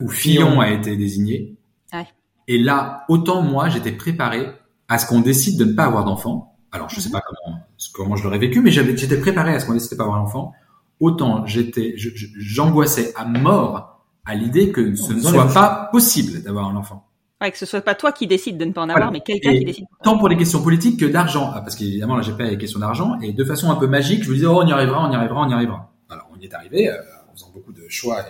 [0.00, 1.54] où Fillon a été désigné.
[1.94, 2.06] Ouais.
[2.48, 4.48] Et là, autant moi, j'étais préparé
[4.88, 6.56] à ce qu'on décide de ne pas avoir d'enfant.
[6.72, 7.12] Alors je sais mhm.
[7.12, 7.58] pas comment
[7.92, 10.52] comment je l'aurais vécu, mais j'étais préparé à ce qu'on décide de pas avoir d'enfant
[11.00, 16.76] autant j'étais, j'angoissais à mort à l'idée que ce ne soit pas possible d'avoir un
[16.76, 17.06] enfant.
[17.40, 19.52] Ouais, que ce soit pas toi qui décide de ne pas en avoir, mais quelqu'un
[19.52, 19.86] qui décide.
[20.02, 22.80] Tant pour les questions politiques que d'argent, ah, parce qu'évidemment là j'ai pas les questions
[22.80, 25.12] d'argent, et de façon un peu magique, je me disais oh on y arrivera, on
[25.12, 25.92] y arrivera, on y arrivera.
[26.08, 26.96] Alors on y est arrivé euh,
[27.28, 28.24] en faisant beaucoup de choix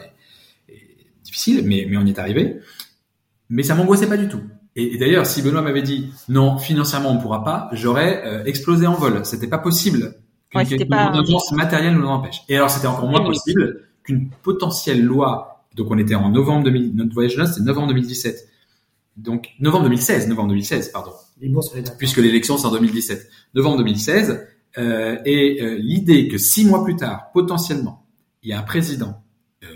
[0.68, 2.61] et, et difficiles, mais mais on y est arrivé.
[3.48, 4.40] Mais ça m'angoissait pas du tout.
[4.76, 8.94] Et, d'ailleurs, si Benoît m'avait dit non, financièrement on pourra pas, j'aurais euh, explosé en
[8.94, 9.24] vol.
[9.24, 10.14] C'était pas possible
[10.54, 11.12] Ouais, c'était pas
[11.52, 12.42] matérielle nous empêche.
[12.48, 15.64] Et alors c'était encore moins possible qu'une potentielle loi.
[15.74, 18.48] Donc on était en novembre 2000, notre voyage là c'était novembre 2017.
[19.16, 21.11] Donc novembre 2016, novembre 2016 pardon.
[21.98, 23.28] Puisque l'élection c'est en 2017.
[23.54, 24.46] Novembre 2016
[24.78, 28.04] euh, et euh, l'idée que six mois plus tard potentiellement
[28.44, 29.22] il y a un président
[29.64, 29.66] euh,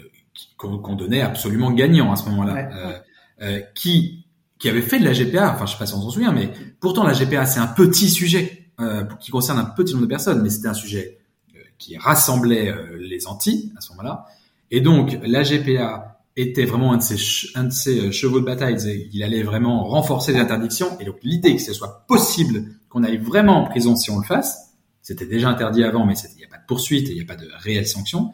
[0.56, 2.98] qu'on donnait absolument gagnant à ce moment-là, euh,
[3.42, 4.24] euh, qui
[4.58, 5.52] qui avait fait de la GPA.
[5.54, 8.10] Enfin je sais pas si on s'en souvient, mais pourtant la GPA c'est un petit
[8.10, 11.18] sujet euh, qui concerne un petit nombre de personnes, mais c'était un sujet
[11.56, 14.26] euh, qui rassemblait euh, les Antilles à ce moment-là.
[14.70, 17.16] Et donc la GPA était vraiment un de ses,
[17.56, 18.76] un de ses chevaux de bataille.
[19.12, 20.96] Il allait vraiment renforcer les interdictions.
[21.00, 24.24] Et donc l'idée que ce soit possible qu'on aille vraiment en prison si on le
[24.24, 27.24] fasse, c'était déjà interdit avant, mais il n'y a pas de poursuite il n'y a
[27.24, 28.32] pas de réelle sanction.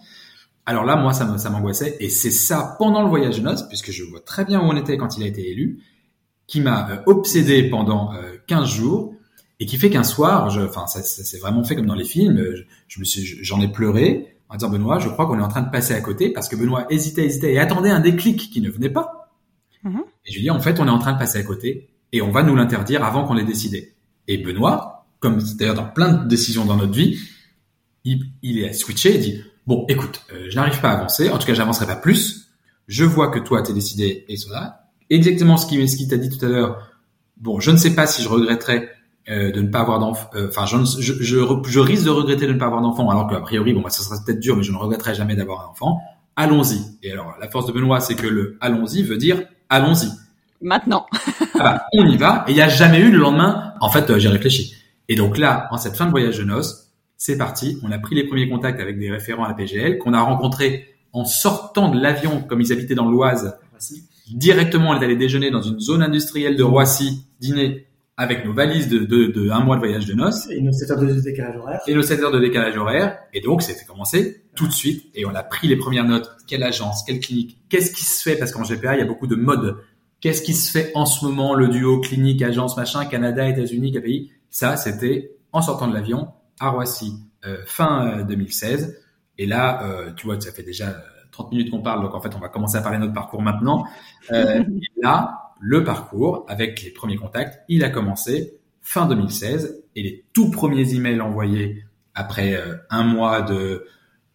[0.66, 1.96] Alors là, moi, ça m'angoissait.
[2.00, 4.77] Et c'est ça, pendant le voyage de noces, puisque je vois très bien où on
[4.77, 5.83] était quand il a été élu,
[6.46, 8.12] qui m'a obsédé pendant
[8.46, 9.14] 15 jours
[9.61, 12.05] et qui fait qu'un soir, je, enfin, ça, ça s'est vraiment fait comme dans les
[12.05, 12.37] films.
[12.55, 15.48] Je, je me suis, j'en ai pleuré en disant Benoît, je crois qu'on est en
[15.48, 18.61] train de passer à côté parce que Benoît hésitait, hésitait et attendait un déclic qui
[18.61, 19.33] ne venait pas.
[19.83, 20.03] Mhm.
[20.27, 22.22] Et je lui dis en fait, on est en train de passer à côté et
[22.22, 23.94] on va nous l'interdire avant qu'on l'ait décidé.
[24.29, 27.18] Et Benoît, comme d'ailleurs dans plein de décisions dans notre vie,
[28.05, 31.38] il, il est switché et dit bon, écoute, euh, je n'arrive pas à avancer, en
[31.38, 32.48] tout cas, j'avancerai pas plus.
[32.87, 34.87] Je vois que toi, t'es décidé et cela.
[35.11, 36.90] Exactement ce qui, ce qui t'a dit tout à l'heure.
[37.37, 38.90] Bon, je ne sais pas si je regretterais
[39.29, 40.29] euh, de ne pas avoir d'enfant.
[40.35, 43.29] euh, Enfin, je, je, je, je risque de regretter de ne pas avoir d'enfant, alors
[43.29, 45.70] qu'a priori, bon, bah, ça sera peut-être dur, mais je ne regretterai jamais d'avoir un
[45.70, 46.00] enfant.
[46.37, 46.81] Allons-y.
[47.03, 50.09] Et alors, la force de Benoît, c'est que le allons-y veut dire allons-y.
[50.61, 51.07] Maintenant.
[51.55, 52.44] Ah bah, on y va.
[52.48, 53.74] Et il n'y a jamais eu le lendemain.
[53.81, 54.74] En fait, euh, j'ai réfléchi.
[55.09, 56.84] Et donc là, en cette fin de voyage de noces,
[57.16, 57.79] c'est parti.
[57.83, 60.87] On a pris les premiers contacts avec des référents à la PGL qu'on a rencontrés
[61.12, 63.57] en sortant de l'avion, comme ils habitaient dans l'Oise.
[64.33, 68.88] Directement, on est allé déjeuner dans une zone industrielle de Roissy, dîner avec nos valises
[68.88, 71.57] de, de, de un mois de voyage de noces Et nos 7 heures de décalage
[71.57, 71.81] horaire.
[71.87, 73.18] et nos 7 heures de décalage horaire.
[73.33, 75.05] Et donc, c'était commencé tout de suite.
[75.14, 76.31] Et on a pris les premières notes.
[76.46, 78.37] Quelle agence, quelle clinique, qu'est-ce qui se fait?
[78.37, 79.79] Parce qu'en GPA, il y a beaucoup de modes.
[80.20, 84.31] Qu'est-ce qui se fait en ce moment, le duo clinique, agence, machin, Canada, États-Unis, KPI
[84.48, 86.29] Ça, c'était en sortant de l'avion
[86.61, 87.14] à Roissy,
[87.47, 89.01] euh, fin euh, 2016.
[89.38, 90.99] Et là, euh, tu vois, ça fait déjà euh,
[91.33, 93.43] 30 minutes qu'on parle, donc en fait, on va commencer à parler de notre parcours
[93.43, 93.85] maintenant.
[94.33, 100.03] Euh, et là, le parcours, avec les premiers contacts, il a commencé fin 2016 et
[100.03, 103.87] les tout premiers emails envoyés après euh, un mois de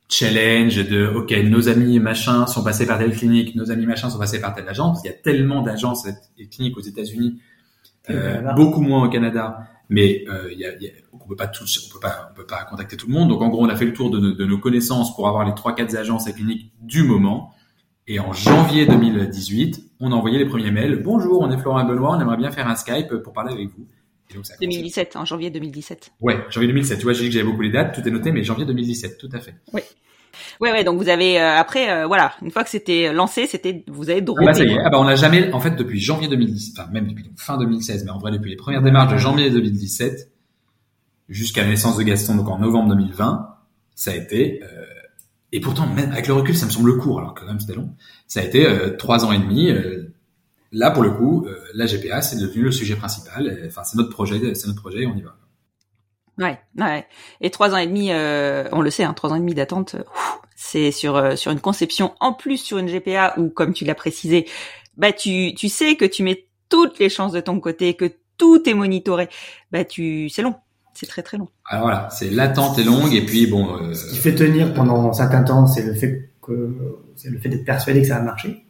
[0.10, 4.17] challenge, de OK, nos amis machin sont passés par telle clinique, nos amis machin sont
[4.17, 5.01] passés par telle agence.
[5.03, 7.39] Il y a tellement d'agences et cliniques aux États-Unis,
[8.10, 11.88] euh, beaucoup moins au Canada, mais euh, y a, y a- on peut pas tous,
[11.89, 13.30] on peut pas, on peut pas contacter tout le monde.
[13.30, 15.45] Donc en gros, on a fait le tour de, nos- de nos connaissances pour avoir
[15.45, 17.54] les trois quatre agences et cliniques du moment.
[18.08, 21.02] Et en janvier 2018, on a envoyé les premiers mails.
[21.04, 23.86] Bonjour, on est Florent Benoît, on aimerait bien faire un Skype pour parler avec vous.
[24.32, 24.78] Et donc ça a commencé.
[24.78, 26.12] 2017, en janvier 2017.
[26.21, 26.97] Ouais, janvier 2007.
[26.99, 29.17] Tu vois, j'ai dit que j'avais beaucoup les dates, tout est noté, mais janvier 2017,
[29.17, 29.56] tout à fait.
[30.60, 30.84] Ouais, ouais.
[30.84, 34.19] Donc vous avez euh, après, euh, voilà, une fois que c'était lancé, c'était vous avez
[34.19, 34.45] Ah droppé.
[34.45, 34.78] bah ça y est.
[34.86, 38.04] Ah bah on n'a jamais, en fait, depuis janvier 2010, enfin même depuis fin 2016,
[38.06, 40.32] mais en vrai depuis les premières démarches de janvier 2017
[41.30, 43.56] jusqu'à la naissance de Gaston, donc en novembre 2020,
[43.95, 44.86] ça a été, euh,
[45.52, 47.75] et pourtant même avec le recul, ça me semble court, alors que quand même c'était
[47.75, 47.89] long.
[48.28, 49.69] Ça a été euh, trois ans et demi.
[49.69, 50.13] euh,
[50.71, 53.60] là pour le coup, euh, la GPA c'est devenu le sujet principal.
[53.67, 55.36] Enfin c'est notre projet, c'est notre projet, on y va.
[56.39, 57.06] Ouais, ouais.
[57.41, 59.95] Et trois ans et demi, euh, on le sait, hein, trois ans et demi d'attente,
[59.95, 63.73] euh, ouf, c'est sur euh, sur une conception en plus sur une GPA où, comme
[63.73, 64.47] tu l'as précisé,
[64.97, 68.67] bah tu tu sais que tu mets toutes les chances de ton côté, que tout
[68.69, 69.28] est monitoré.
[69.71, 70.56] Bah tu, c'est long,
[70.93, 71.49] c'est très très long.
[71.65, 73.75] Alors voilà, c'est l'attente est longue et puis bon.
[73.75, 76.73] euh, Ce qui fait tenir pendant un certain temps, c'est le fait que
[77.17, 78.65] c'est le fait d'être persuadé que ça va marcher.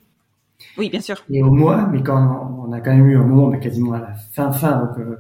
[0.78, 1.24] Oui, bien sûr.
[1.30, 4.00] Et au mois, mais quand on a quand même eu un moment, mais quasiment à
[4.00, 5.18] la fin fin, donc, euh,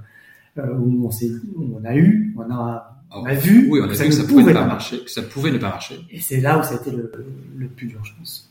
[0.79, 3.87] où on s'est, où on a eu, on a, on a vu, oui, on a
[3.87, 5.57] que vu ça que ne ça pouvait pouvait ne pas marcher, que ça pouvait ne
[5.57, 5.99] pas marcher.
[6.11, 7.11] Et c'est là où ça a été le,
[7.57, 8.49] le plus dur, je pense.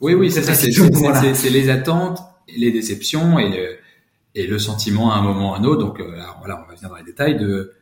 [0.00, 1.20] Oui, oui, c'est ça, c'est voilà.
[1.22, 2.20] les attentes,
[2.56, 3.76] les déceptions et le,
[4.34, 5.86] et le sentiment à un moment ou à un autre.
[5.86, 7.72] Donc euh, alors, voilà, on va venir dans les détails de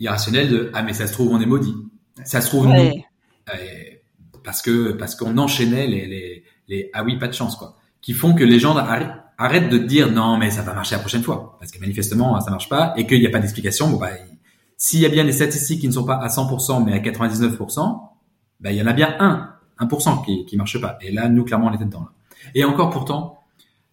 [0.00, 1.74] irrationnel de ah mais ça se trouve on est maudit,
[2.24, 3.04] ça se trouve nous, Ouais.
[3.50, 3.54] Euh,
[4.42, 8.12] parce que parce qu'on enchaînait les, les les ah oui pas de chance quoi, qui
[8.12, 11.22] font que les gens arrêtent, arrêtent de dire non mais ça va marcher la prochaine
[11.22, 13.88] fois parce que manifestement ça marche pas et qu'il n'y a pas d'explication.
[13.90, 14.34] Bon bah il-
[14.76, 18.00] s'il y a bien des statistiques qui ne sont pas à 100% mais à 99%,
[18.60, 20.98] bah il y en a bien un 1% qui qui marche pas.
[21.00, 22.12] Et là nous clairement on était dedans là.
[22.54, 23.38] Et encore pourtant,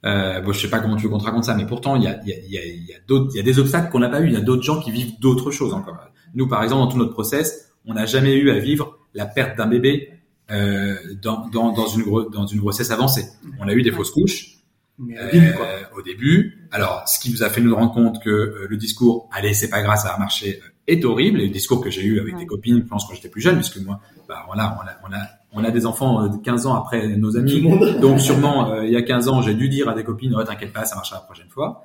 [0.05, 2.03] euh, bon, je sais pas comment tu veux qu'on te raconte ça, mais pourtant il
[2.03, 3.43] y a, il y a, il y a, il y a d'autres, il y a
[3.43, 4.27] des obstacles qu'on n'a pas eu.
[4.27, 5.97] Il y a d'autres gens qui vivent d'autres choses encore.
[6.33, 9.57] Nous, par exemple, dans tout notre process, on n'a jamais eu à vivre la perte
[9.57, 10.09] d'un bébé
[10.49, 13.25] euh, dans, dans, dans une gro- dans une grossesse avancée.
[13.59, 14.57] On a eu des fausses couches
[15.01, 15.67] Mais au euh, début, quoi.
[15.97, 16.67] au début.
[16.71, 19.69] Alors, ce qui nous a fait nous rendre compte que euh, le discours "allez, c'est
[19.69, 21.41] pas grave, ça va marcher" euh, est horrible.
[21.41, 22.39] Et le discours que j'ai eu avec Ouais.
[22.41, 25.13] des copines, je pense quand j'étais plus jeune, puisque moi, bah voilà, on a on
[25.13, 27.61] a on a des enfants de 15 ans après nos amis.
[27.99, 30.43] Donc sûrement, euh, il y a 15 ans, j'ai dû dire à des copines, oh,
[30.43, 31.83] t'inquiète pas, ça marchera la prochaine fois.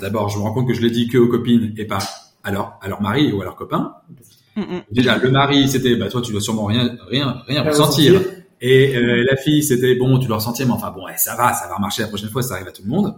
[0.00, 1.98] D'abord, je me rends compte que je l'ai dit que aux copines et pas
[2.44, 3.94] à leur, à leur mari ou à leurs copains.
[4.56, 4.82] Mm, mm.
[4.90, 8.14] Déjà, le mari, c'était, bah, toi, tu dois sûrement rien, rien, rien Rien ressentir.
[8.18, 8.41] ressentir.
[8.64, 11.52] Et euh, la fille, c'était, bon, tu dois ressentir, mais enfin, bon, ouais, ça va,
[11.52, 13.16] ça va marcher la prochaine fois, ça arrive à tout le monde.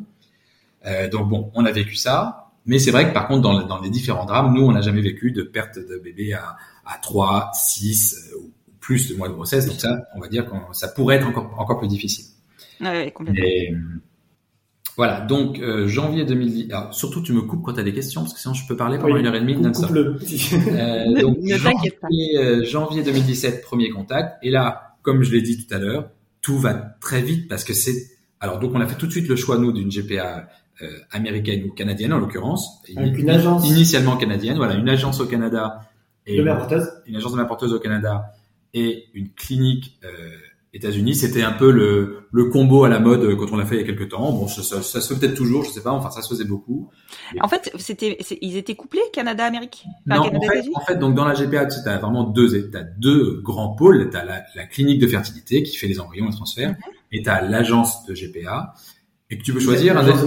[0.86, 2.50] Euh, donc bon, on a vécu ça.
[2.66, 4.80] Mais c'est vrai que par contre, dans, le- dans les différents drames, nous, on n'a
[4.80, 9.28] jamais vécu de perte de bébé à, à 3, 6 euh, ou plus de mois
[9.28, 9.66] de grossesse.
[9.66, 12.24] Donc ça, on va dire que ça pourrait être encore, encore plus difficile.
[12.80, 13.44] Ouais, complètement.
[13.44, 13.74] Et
[14.96, 16.70] voilà, donc euh, janvier 2010.
[16.72, 18.76] Alors, surtout, tu me coupes quand tu as des questions, parce que sinon je peux
[18.76, 19.20] parler pendant Oui.
[19.20, 19.56] une heure et demie.
[19.56, 20.18] Coupe- coupe-le.
[20.68, 22.06] Euh, Ne- donc, ne t'inquiète pas.
[22.08, 24.36] janvier, euh, janvier 2017, premier contact.
[24.42, 27.74] Et là, comme je l'ai dit tout à l'heure, tout va très vite parce que
[27.74, 27.94] c'est.
[28.40, 30.48] Alors donc on a fait tout de suite le choix nous d'une GPA
[30.82, 32.82] euh, américaine ou canadienne en l'occurrence.
[32.96, 33.68] Avec une agence.
[33.68, 35.88] Initialement canadienne, voilà, une agence au Canada.
[36.26, 36.90] Et De porteuse.
[37.06, 38.32] une agence de mère porteuse au Canada
[38.72, 40.08] et une clinique euh,
[40.74, 41.14] États-Unis.
[41.14, 43.84] C'était un peu le, le combo à la mode quand on l'a fait il y
[43.84, 44.32] a quelques temps.
[44.32, 45.92] Bon, ça, ça, ça se fait peut-être toujours, je sais pas.
[45.92, 46.90] Enfin, ça se faisait beaucoup.
[47.40, 49.84] En fait, c'était, c'est- ils étaient couplés, Canada-Amérique.
[50.10, 52.70] Enfin, non, en Canada, fait, en fait, donc dans la GPA, tu as vraiment deux,
[52.70, 54.10] t'as deux grands pôles.
[54.10, 56.76] Tu as la, la clinique de fertilité qui fait les embryons et les transferts, Mhm.
[57.12, 58.74] et tu as l'agence de GPA,
[59.30, 60.22] et que tu peux choisir un agence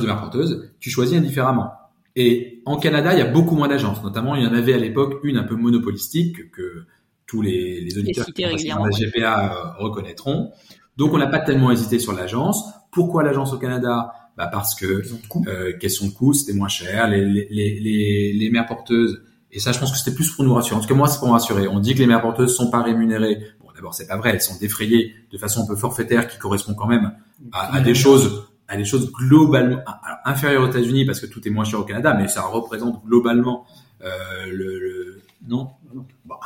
[0.00, 0.70] de mère porteuse.
[0.80, 1.72] Tu choisis indifféremment.
[2.16, 4.02] Et en Canada, il y a beaucoup moins d'agences.
[4.02, 6.86] Notamment, il y en avait à l'époque une un peu monopolistique que, que
[7.30, 10.50] tous les, les auditeurs qui la GPA euh, reconnaîtront.
[10.96, 12.64] Donc, on n'a pas tellement hésité sur l'agence.
[12.90, 14.12] Pourquoi l'agence au Canada?
[14.36, 15.02] Bah Parce que
[15.46, 17.08] euh, question de coût, c'était moins cher.
[17.08, 20.44] Les, les, les, les, les mères porteuses, et ça, je pense que c'était plus pour
[20.44, 20.76] nous rassurer.
[20.78, 21.66] En tout cas, moi, c'est pour me rassurer.
[21.68, 23.38] On dit que les mères porteuses sont pas rémunérées.
[23.60, 24.30] Bon, d'abord, c'est pas vrai.
[24.30, 27.12] Elles sont défrayées de façon un peu forfaitaire, qui correspond quand même
[27.52, 31.46] à, à des choses, à des choses globalement alors, inférieures aux États-Unis parce que tout
[31.46, 33.66] est moins cher au Canada, mais ça représente globalement
[34.04, 34.08] euh,
[34.46, 35.68] le, le- non,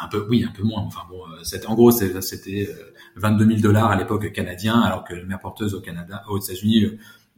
[0.00, 0.82] un peu, oui, un peu moins.
[0.82, 5.04] Enfin bon, euh, c'était en gros, c'était euh, 22 000 dollars à l'époque canadien, alors
[5.04, 6.84] que la mère porteuse au Canada, aux États-Unis,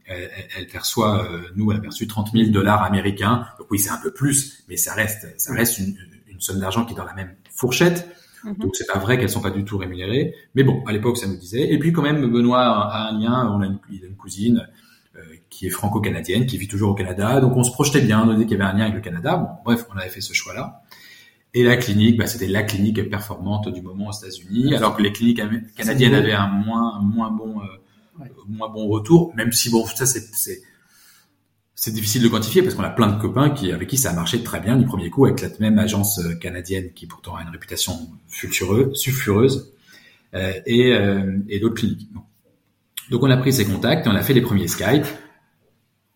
[0.09, 3.45] euh, elle, perçoit, euh, nous, elle a perçu 30 000 dollars américains.
[3.59, 6.85] Donc oui, c'est un peu plus, mais ça reste, ça reste une, une somme d'argent
[6.85, 8.07] qui est dans la même fourchette.
[8.43, 8.55] Mhm.
[8.55, 11.27] Donc c'est pas vrai qu'elles sont pas du tout rémunérées, mais bon, à l'époque ça
[11.27, 11.73] nous disait.
[11.73, 13.51] Et puis quand même, Benoît a un lien.
[13.51, 14.67] On a une, il a une cousine
[15.17, 17.41] euh, qui est franco-canadienne, qui vit toujours au Canada.
[17.41, 19.01] Donc on se projetait bien, on a dit qu'il y avait un lien avec le
[19.01, 19.35] Canada.
[19.35, 20.83] Bon, bref, on avait fait ce choix-là.
[21.57, 25.11] Et la clinique, bah, c'était la clinique performante du moment aux États-Unis, alors que les
[25.11, 25.41] cliniques
[25.75, 27.63] canadiennes avaient un moins moins bon euh,
[28.19, 28.31] Ouais.
[28.47, 29.31] moins bon retour.
[29.35, 30.61] Même si bon, ça c'est c'est
[31.75, 34.13] c'est difficile de quantifier parce qu'on a plein de copains qui avec qui ça a
[34.13, 37.43] marché très bien du premier coup avec la même agence euh, canadienne qui pourtant a
[37.43, 37.93] une réputation
[38.27, 39.73] sulfureuse,
[40.33, 42.09] euh, et, euh, et d'autres cliniques.
[43.11, 45.05] Donc on a pris ces contacts et on a fait les premiers Skype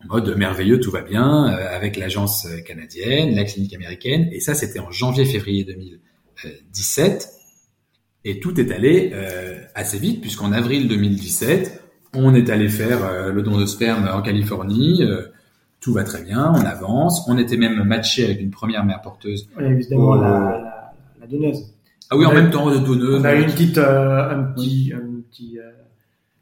[0.08, 4.54] mode merveilleux, tout va bien euh, avec l'agence euh, canadienne, la clinique américaine et ça
[4.54, 7.30] c'était en janvier-février 2017
[8.24, 11.82] et tout est allé euh, assez vite puisqu'en avril 2017
[12.14, 15.02] on est allé faire euh, le don de sperme en Californie.
[15.02, 15.22] euh,
[15.80, 17.26] tout va très bien, on avance.
[17.28, 19.48] On était même matché avec une première mère porteuse.
[19.58, 21.74] Eu évidemment la, la, la donneuse.
[22.08, 23.20] Ah oui, en même temps de donneuse.
[23.20, 25.58] On a eu une petite, un petit, un petit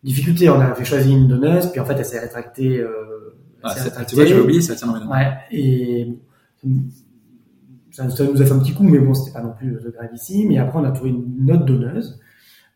[0.04, 0.50] difficulté.
[0.50, 2.84] On avait choisi une donneuse, puis en fait, elle s'est rétractée.
[3.64, 4.74] Euh, Ah, tu vois, j'ai oublié ça.
[4.86, 5.10] Mais non.
[5.10, 5.28] Ouais.
[5.52, 6.06] Et
[6.64, 6.82] bon,
[7.90, 9.90] ça, ça nous a fait un petit coup, mais bon, c'était pas non plus de
[9.90, 10.50] gravissime.
[10.52, 12.18] Et après, on a trouvé une autre donneuse.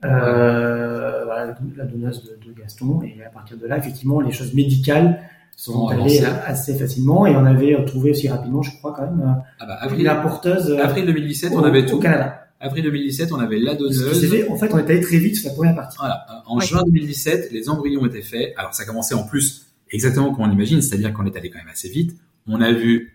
[0.05, 3.03] Euh, voilà, la donneuse de, de Gaston.
[3.03, 5.21] Et à partir de là, effectivement, les choses médicales
[5.57, 7.27] sont allées assez facilement.
[7.27, 10.17] Et on avait trouvé aussi rapidement, je crois, quand même, Ah bah, euh, avril, la
[10.17, 11.99] porteuse euh, avril 2017, au, on avait au tout.
[12.01, 12.41] Canada.
[12.61, 14.31] Avril 2017, on avait la donneuse.
[14.31, 15.97] fait, en fait, on est allé très vite sur la première partie.
[15.99, 16.25] Voilà.
[16.47, 16.65] En Ouais.
[16.65, 18.55] juin 2017, les embryons étaient faits.
[18.57, 19.64] Alors, ça commençait en plus
[19.95, 22.17] exactement comme on imagine, c'est-à-dire qu'on est allé quand même assez vite.
[22.47, 23.13] On a vu,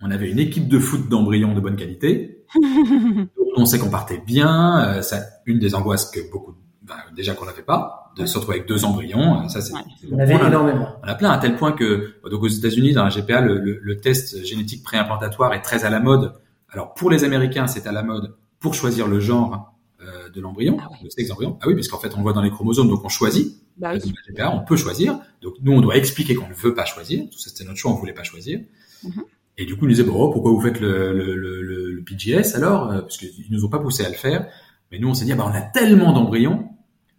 [0.00, 2.44] on avait une équipe de foot d'embryons de bonne qualité.
[3.56, 4.84] on sait qu'on partait bien.
[4.84, 8.58] euh, ça, une des angoisses que beaucoup, ben, déjà qu'on n'avait pas, de se retrouver
[8.58, 9.42] avec deux embryons.
[9.44, 9.72] euh, Ça, c'est.
[9.74, 9.80] Ouais.
[10.00, 10.46] c'est On avait bon.
[10.46, 10.88] énormément.
[11.02, 13.78] On a plein à tel point que donc aux États-Unis dans la GPA le, le-
[13.82, 16.32] le test génétique préimplantatoire est très à la mode.
[16.70, 20.76] Alors pour les Américains c'est à la mode pour choisir le genre euh, de l'embryon,
[20.80, 21.58] Ah le sexe d'embryon.
[21.62, 23.56] Ah oui parce qu'en fait on le voit dans les chromosomes donc on choisit.
[23.76, 24.00] Bah oui.
[24.00, 25.18] dans la GPA on peut choisir.
[25.42, 27.24] Donc nous on doit expliquer qu'on ne veut pas choisir.
[27.30, 28.60] Tout ça c'était notre choix on voulait pas choisir.
[29.02, 29.22] Mhm.
[29.58, 32.02] Et du coup ils nous disaient bon pourquoi vous faites le, le, le, le- le
[32.02, 32.90] PGS alors?
[32.90, 34.46] Euh, parce qu'ils nous ont pas poussé à le faire.
[34.92, 36.68] Mais nous on s'est dit ah bah on a tellement d'embryons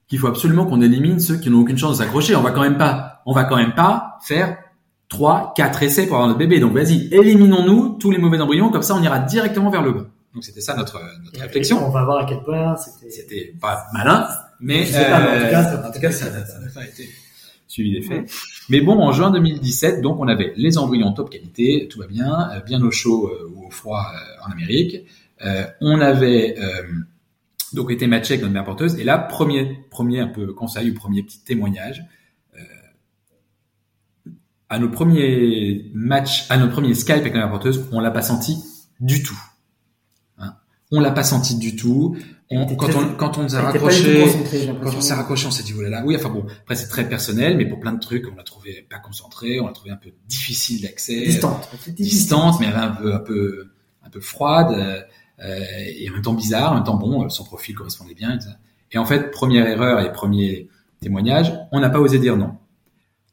[0.07, 2.35] qu'il faut absolument qu'on élimine ceux qui n'ont aucune chance de s'accrocher.
[2.35, 4.57] On va quand même pas, on va quand même pas faire
[5.09, 6.59] trois, quatre essais pour avoir notre bébé.
[6.59, 10.05] Donc vas-y, éliminons-nous tous les mauvais embryons, comme ça on ira directement vers le bas.
[10.33, 11.83] Donc c'était ça notre, notre réflexion.
[11.85, 13.09] On va voir à quel point c'était.
[13.09, 14.27] C'était pas malin,
[14.59, 17.09] mais, pas, mais en tout cas, ça- en tout cas, ça ça n'a pas été
[17.67, 18.29] suivi des faits.
[18.69, 22.49] Mais bon, en juin 2017, donc on avait les embryons top qualité, tout va bien,
[22.51, 24.97] euh, bien au chaud euh, ou au froid euh, en Amérique.
[25.45, 26.83] Euh, on avait euh,
[27.73, 28.95] donc été matché avec notre mère porteuse.
[28.99, 32.03] Et là, premier, premier un peu conseil ou premier petit témoignage.
[32.57, 32.61] euh,
[34.69, 38.21] à nos premiers matchs, à nos premiers Skype avec la mère porteuse, on l'a pas
[38.23, 38.57] senti
[38.99, 39.37] du tout.
[40.91, 42.15] On l'a pas senti du tout.
[42.51, 44.23] On- quand, très- on, quand on nous a raccroché,
[44.83, 46.03] quand on s'est raccroché, on s'est dit, oh là là.
[46.05, 48.85] Oui, enfin bon, après c'est très personnel, mais pour plein de trucs, on l'a trouvé
[48.89, 51.67] pas concentré, on l'a trouvé un peu difficile d'accès, Distante.
[51.97, 53.69] distante, mais un peu, un peu,
[54.03, 55.01] un peu froide, euh,
[55.43, 55.59] euh,
[55.97, 58.37] et en même temps bizarre, en même temps bon, euh, son profil correspondait bien.
[58.37, 58.51] Et, ça.
[58.91, 60.69] et en fait, première erreur et premier
[61.01, 62.51] témoignage, on n'a pas osé dire non.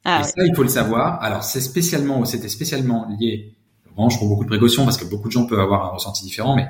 [0.04, 1.22] Ah et ça, il faut le savoir.
[1.22, 3.52] Alors, c'est spécialement, c'était spécialement lié.
[3.94, 6.24] Vraiment, je prends beaucoup de précautions parce que beaucoup de gens peuvent avoir un ressenti
[6.24, 6.66] différent, mais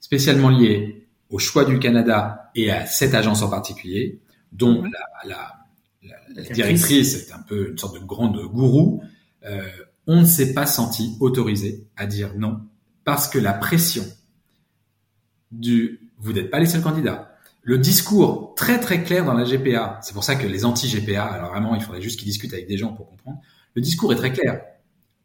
[0.00, 4.20] spécialement lié au choix du Canada et à cette agence en particulier,
[4.52, 4.92] dont Mhm.
[4.92, 5.52] la, la,
[6.02, 9.02] la, la directrice est un peu une sorte de grande gourou
[9.44, 9.62] euh,
[10.06, 12.60] on ne s'est pas senti autorisé à dire non
[13.04, 14.04] parce que la pression
[15.50, 17.32] du vous n'êtes pas les seuls candidats.
[17.62, 21.50] Le discours très très clair dans la GPA, c'est pour ça que les anti-GPA, alors
[21.50, 23.40] vraiment il faudrait juste qu'ils discutent avec des gens pour comprendre,
[23.74, 24.62] le discours est très clair.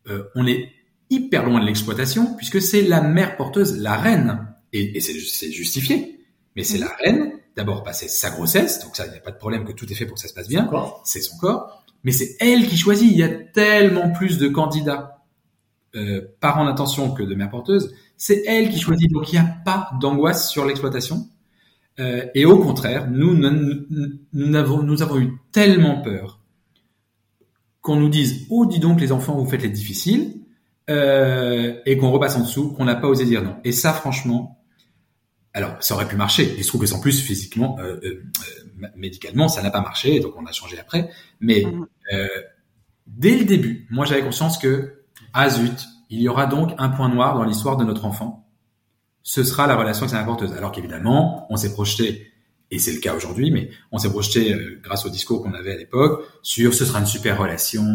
[0.07, 0.69] Euh, on est
[1.09, 6.19] hyper loin de l'exploitation puisque c'est la mère porteuse, la reine, et, et c'est justifié,
[6.55, 9.37] mais c'est la reine, d'abord passer sa grossesse, donc ça il n'y a pas de
[9.37, 10.69] problème que tout est fait pour que ça se passe bien,
[11.03, 15.21] c'est son corps, mais c'est elle qui choisit, il y a tellement plus de candidats
[15.93, 19.11] euh, parents d'intention que de mère porteuse, c'est elle qui choisit.
[19.11, 21.27] Donc il n'y a pas d'angoisse sur l'exploitation.
[21.99, 23.85] Euh, et au contraire, nous, nous,
[24.31, 26.39] nous, avons, nous avons eu tellement peur
[27.81, 30.35] qu'on nous dise oh dis donc les enfants vous faites les difficiles
[30.89, 33.57] euh, et qu'on repasse en dessous qu'on n'a pas osé dire non.
[33.65, 34.60] Et ça franchement,
[35.53, 36.53] alors ça aurait pu marcher.
[36.57, 38.23] Il se trouve que sans plus physiquement, euh, euh,
[38.95, 41.09] médicalement ça n'a pas marché donc on a changé après.
[41.39, 41.87] Mais mmh.
[42.13, 42.27] euh,
[43.07, 47.09] dès le début, moi j'avais conscience que ah zut, il y aura donc un point
[47.09, 48.47] noir dans l'histoire de notre enfant.
[49.23, 50.51] Ce sera la relation avec sa porteuse.
[50.53, 52.31] Alors qu'évidemment, on s'est projeté,
[52.71, 55.73] et c'est le cas aujourd'hui, mais on s'est projeté, euh, grâce au discours qu'on avait
[55.73, 57.85] à l'époque, sur ce sera une super relation,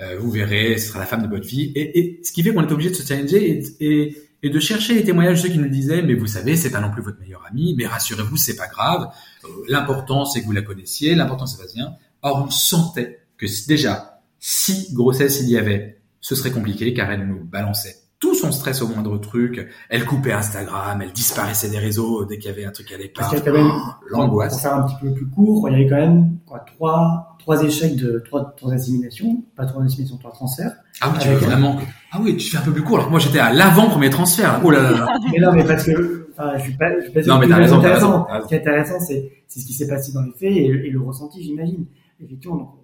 [0.00, 1.72] euh, vous verrez, ce sera la femme de votre vie.
[1.74, 4.94] Et, et ce qui fait qu'on est obligé de se challenger et, et, de chercher
[4.94, 7.18] les témoignages de ceux qui nous disaient, mais vous savez, c'est pas non plus votre
[7.18, 9.08] meilleur ami, mais rassurez-vous, c'est pas grave.
[9.44, 11.96] Euh, l'important, c'est que vous la connaissiez, l'important, c'est pas bien.
[12.22, 17.26] Or, on sentait que déjà, si grossesse il y avait, ce serait compliqué car elle
[17.26, 19.68] nous balançait tout son stress au moindre truc.
[19.88, 23.20] Elle coupait Instagram, elle disparaissait des réseaux dès qu'il y avait un truc allait pas.
[23.20, 24.54] Parce qu'il y a quand même, oh, l'angoisse.
[24.54, 27.62] Pour faire un petit peu plus court, il y avait quand même quoi, trois, trois
[27.62, 30.72] échecs de trois, trois assimilations, pas trois assimilations, trois transferts.
[31.00, 31.76] Ah oui, tu veux vraiment
[32.10, 32.98] Ah oui, tu fais un peu plus court.
[32.98, 34.60] Alors moi j'étais à l'avant premier transfert.
[34.64, 35.06] Oh là là.
[35.32, 37.56] mais non, mais parce que, enfin, je suis pas, je suis pas Non, mais t'as
[37.56, 40.50] raison, raison, Ce qui est intéressant, c'est, c'est ce qui s'est passé dans les faits
[40.50, 41.86] et, et le ressenti, j'imagine.
[42.20, 42.78] Effectivement,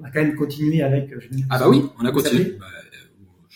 [0.00, 1.10] on a quand même continué avec.
[1.50, 2.56] ah bah oui, on a continué.
[2.58, 2.66] Bah,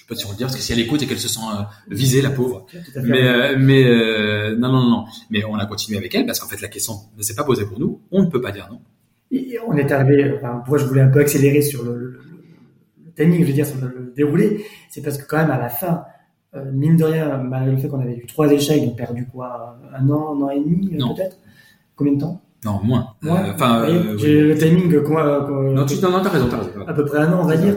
[0.09, 1.63] pas si on le dire parce que si elle écoute et qu'elle se sent euh,
[1.95, 2.67] visée, la pauvre.
[3.03, 5.05] Mais euh, mais euh, non non non.
[5.31, 7.67] Mais on a continué avec elle parce qu'en fait la question ne s'est pas posée
[7.67, 8.01] pour nous.
[8.11, 8.81] On ne peut pas dire non.
[9.31, 10.35] Et on est arrivé.
[10.37, 12.21] Enfin, pourquoi je voulais un peu accélérer sur le, le,
[13.05, 15.69] le timing, je veux dire sur le, déroulé, c'est parce que quand même à la
[15.69, 16.05] fin.
[16.73, 19.79] mine de rien, malgré le fait qu'on avait eu trois échecs, on a perdu quoi
[19.95, 21.37] Un an, un an et demi peut-être?
[21.95, 22.41] Combien de temps?
[22.65, 23.15] Non, moins.
[23.55, 23.87] Enfin,
[24.17, 26.87] j'ai le timing quoi, Non, tu non, t'as raison, t'as raison.
[26.87, 27.77] À peu près un an, on va dire.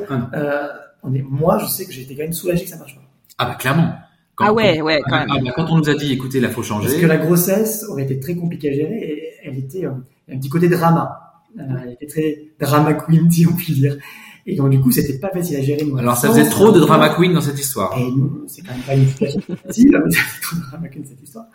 [1.03, 3.01] On est, moi, je sais que j'ai été quand même soulagé que ça marche pas.
[3.37, 3.93] Ah bah clairement.
[4.39, 5.27] ah ouais, ouais, quand même.
[5.31, 6.87] Ah, bah, quand on nous a dit, écoutez, là, faut changer.
[6.87, 9.91] Parce que la grossesse aurait été très compliquée à gérer et elle était euh,
[10.31, 11.43] un petit côté drama.
[11.59, 13.97] Euh, elle était très drama queen, si on peut dire.
[14.45, 15.85] Et donc, du coup, c'était pas facile à gérer.
[15.97, 17.97] Alors, ça faisait trop de drama queen dans cette histoire.
[17.97, 20.87] Et nous, c'est quand même pas une situation facile, mais ça fait trop de drama
[20.87, 21.45] queen cette histoire.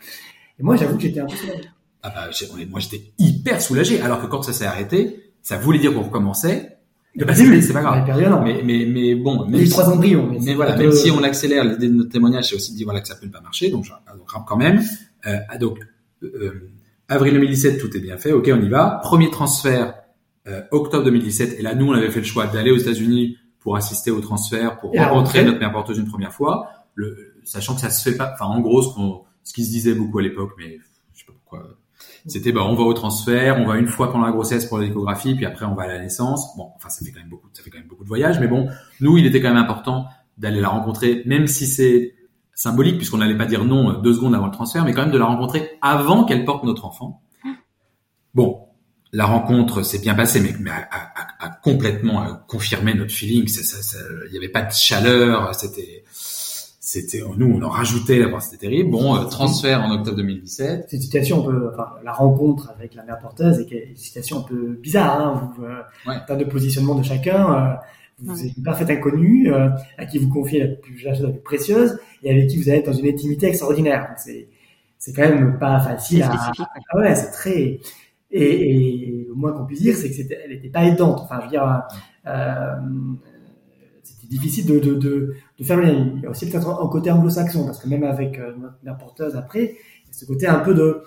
[0.58, 1.68] Et moi, j'avoue que j'étais un peu soulagé.
[2.02, 2.30] Ah bah,
[2.70, 6.75] moi, j'étais hyper soulagé, alors que quand ça s'est arrêté, ça voulait dire qu'on recommençait,
[7.18, 8.42] c'est pas grave.
[8.44, 9.46] Mais, mais, mais bon.
[9.46, 10.30] Même les trois embryons.
[10.40, 13.00] Mais, voilà, même si on accélère l'idée de notre témoignage, c'est aussi de dire voilà
[13.00, 13.70] que ça peut pas marcher.
[13.70, 14.82] Donc, donc quand même.
[15.26, 15.78] Euh, ah, donc,
[16.22, 16.70] euh,
[17.08, 18.32] avril 2017, tout est bien fait.
[18.32, 19.00] Ok, on y va.
[19.02, 19.94] Premier transfert,
[20.46, 21.56] euh, octobre 2017.
[21.58, 24.78] Et là, nous, on avait fait le choix d'aller aux États-Unis pour assister au transfert,
[24.78, 26.68] pour rencontrer notre mère porteuse une première fois.
[26.94, 28.32] Le, sachant que ça se fait pas.
[28.34, 30.78] Enfin, en gros, ce, qu'on, ce qui se disait beaucoup à l'époque, mais
[31.14, 31.76] je sais pas pourquoi
[32.26, 35.34] c'était bah on va au transfert, on va une fois pendant la grossesse pour l'échographie,
[35.34, 36.56] puis après on va à la naissance.
[36.56, 38.48] Bon, enfin ça fait quand même beaucoup, ça fait quand même beaucoup de voyages, mais
[38.48, 38.68] bon,
[39.00, 40.06] nous il était quand même important
[40.38, 42.14] d'aller la rencontrer, même si c'est
[42.54, 45.18] symbolique puisqu'on n'allait pas dire non deux secondes avant le transfert, mais quand même de
[45.18, 47.22] la rencontrer avant qu'elle porte notre enfant.
[48.34, 48.66] Bon,
[49.12, 53.48] la rencontre s'est bien passée, mais, mais a, complètement euh, confirmé notre feeling.
[53.48, 56.04] Il n'y avait pas de chaleur, c'était
[57.02, 58.90] c'était nous on en rajoutait c'était terrible.
[58.90, 62.94] Bon euh, transfert en octobre 2017 c'est une situation un peu enfin la rencontre avec
[62.94, 65.52] la mère porteuse est une situation un peu bizarre hein.
[65.56, 67.74] Vous euh, de positionnement de chacun euh,
[68.18, 69.68] vous êtes une parfaite inconnue euh,
[69.98, 72.70] à qui vous confiez la plus, la chose la plus précieuse et avec qui vous
[72.70, 74.14] êtes dans une intimité extraordinaire.
[74.16, 74.48] C'est
[74.98, 77.80] c'est quand même pas facile à ah ouais c'est très
[78.30, 78.40] et,
[79.10, 81.20] et, le moins qu'on puisse dire c'est que c'était elle était pas aidante.
[81.22, 81.82] Enfin je veux dire
[84.28, 86.12] difficile de, de, de, de faire le lien.
[86.16, 88.52] Il y a aussi peut-être un côté anglo-saxon, parce que même avec euh,
[88.84, 91.02] notre porteuse après, il y a ce côté un peu de...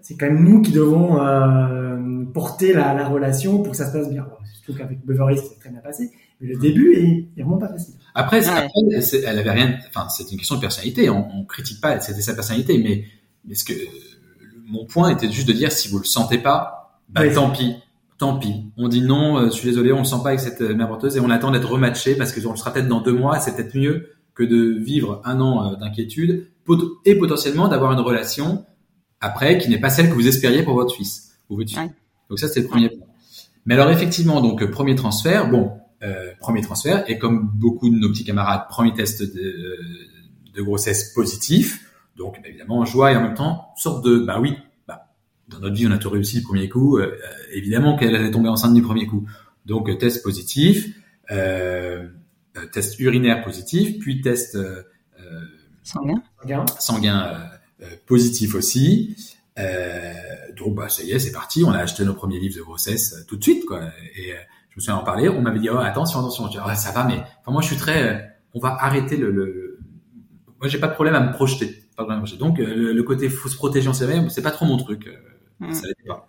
[0.00, 3.96] C'est quand même nous qui devons euh, porter la, la, relation pour que ça se
[3.96, 4.26] passe bien.
[4.52, 6.10] Surtout qu'avec Beverly, c'est très bien passé.
[6.40, 7.94] Mais le début est, est vraiment pas facile.
[8.14, 9.78] Après, elle avait rien...
[9.88, 11.08] Enfin, c'est une question de personnalité.
[11.08, 12.78] On, on critique pas, c'était sa personnalité.
[12.78, 13.04] Mais,
[13.46, 13.72] mais ce que...
[14.66, 17.76] Mon point était juste de dire, si vous le sentez pas, bah, tant pis
[18.18, 18.64] tant pis.
[18.76, 20.88] On dit non, euh, je suis désolé, on le sent pas avec cette euh, mère
[20.88, 23.40] porteuse et on attend d'être rematché parce que on le sera peut-être dans deux mois.
[23.40, 26.48] C'est peut-être mieux que de vivre un an euh, d'inquiétude
[27.04, 28.64] et potentiellement d'avoir une relation
[29.20, 31.92] après qui n'est pas celle que vous espériez pour votre fils ou votre fille.
[32.30, 33.06] Donc ça c'est le premier point.
[33.66, 38.10] Mais alors effectivement, donc premier transfert, bon, euh, premier transfert, et comme beaucoup de nos
[38.10, 39.78] petits camarades, premier test de,
[40.54, 41.92] de grossesse positif.
[42.16, 44.54] Donc évidemment joie et en même temps sorte de bah oui,
[45.48, 47.16] dans notre vie on a tout réussi le premier coup, euh,
[47.52, 49.26] évidemment qu'elle allait tomber enceinte du premier coup.
[49.66, 50.88] Donc test positif,
[51.30, 52.06] euh,
[52.72, 54.58] test urinaire positif, puis test
[55.82, 56.22] sanguin,
[56.78, 57.50] sanguin
[58.06, 59.16] positif aussi.
[59.58, 60.12] Euh,
[60.56, 61.64] donc bah ça y est, c'est parti.
[61.64, 63.82] On a acheté nos premiers livres de grossesse euh, tout de suite, quoi.
[64.16, 64.36] Et euh,
[64.70, 65.28] je me souviens en parler.
[65.28, 66.46] On m'avait dit oh, attention, attention.
[66.46, 68.02] Je dis, oh, ça va, mais enfin moi je suis très.
[68.02, 68.20] Euh,
[68.54, 69.30] on va arrêter le.
[69.30, 69.78] le...
[70.60, 71.82] Moi j'ai pas de problème à me projeter.
[71.96, 75.08] Pas de Donc le, côté faut se protéger en sévère, c'est pas trop mon truc.
[75.72, 76.28] Ça l'était pas.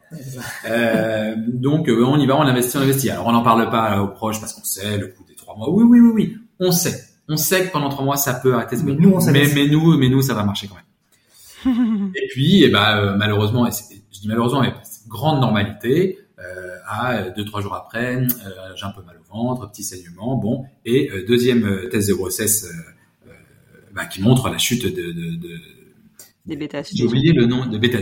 [0.70, 3.10] euh, donc on y va, on investit, on investit.
[3.10, 5.70] Alors on n'en parle pas aux proches parce qu'on sait le coût des trois mois.
[5.70, 6.38] Oui, oui, oui, oui.
[6.60, 7.04] On sait.
[7.28, 8.78] On sait que pendant trois mois ça peut arrêter.
[8.84, 12.12] Mais nous, on mais, mais nous, mais nous, ça va marcher quand même.
[12.16, 14.74] et puis, et eh ben, euh, malheureusement, et je dis malheureusement, mais
[15.08, 18.26] grande normalité, euh, à deux trois jours après, euh,
[18.76, 22.66] j'ai un peu mal au ventre, petit saignement, bon, et euh, deuxième test de grossesse
[22.66, 23.32] euh,
[23.94, 25.60] bah, qui montre la chute de, de, de
[26.46, 27.98] des bêta J'ai oublié le nom de bêta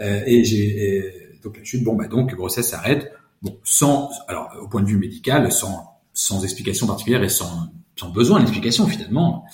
[0.00, 4.82] et j'ai donc la chute, bon bah donc grossesse s'arrête, bon sans alors au point
[4.82, 9.44] de vue médical, sans sans explication particulière et sans sans besoin d'explication finalement.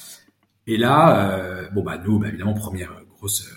[0.67, 3.55] Et là, bon bah nous, bah, évidemment première grosse euh,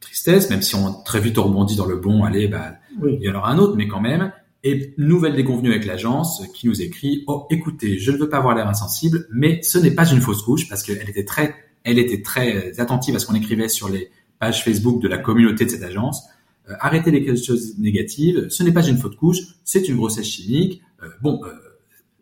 [0.00, 3.34] tristesse, même si on très vite rebondit dans le bon, allez, bah, il y en
[3.34, 4.32] aura un autre, mais quand même.
[4.64, 8.56] Et nouvelle déconvenue avec l'agence qui nous écrit oh écoutez je ne veux pas avoir
[8.56, 11.54] l'air insensible mais ce n'est pas une fausse couche parce qu'elle était très
[11.84, 15.64] elle était très attentive à ce qu'on écrivait sur les pages Facebook de la communauté
[15.64, 16.24] de cette agence.
[16.68, 20.82] Euh, arrêtez les choses négatives ce n'est pas une fausse couche c'est une grossesse chimique.
[21.02, 21.40] Euh, bon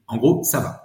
[0.08, 0.82] en gros ça va.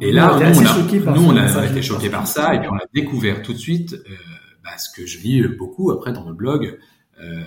[0.00, 2.76] Et là nous, on a, nous on a été choqués par ça et puis on
[2.76, 3.96] a découvert tout de suite
[4.70, 6.78] bah, ce que je lis beaucoup après dans le blog,
[7.20, 7.42] euh,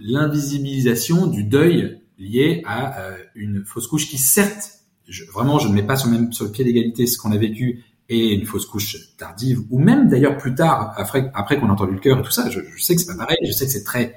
[0.00, 5.74] l'invisibilisation du deuil lié à euh, une fausse couche qui certes, je, vraiment je ne
[5.74, 8.66] mets pas sur, même, sur le pied d'égalité ce qu'on a vécu et une fausse
[8.66, 12.22] couche tardive, ou même d'ailleurs plus tard, après, après qu'on a entendu le cœur et
[12.22, 14.14] tout ça, je, je sais que c'est pas pareil, je sais que c'est très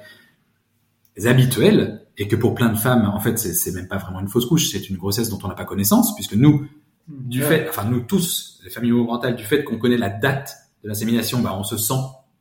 [1.24, 4.46] habituel, et que pour plein de femmes, en fait, c'est même pas vraiment une fausse
[4.46, 6.66] couche, c'est une grossesse dont on n'a pas connaissance, puisque nous,
[7.08, 10.88] du fait, enfin nous tous, les familles homoparentales, du fait qu'on connaît la date de
[10.88, 12.00] l'insémination, bah, on se sent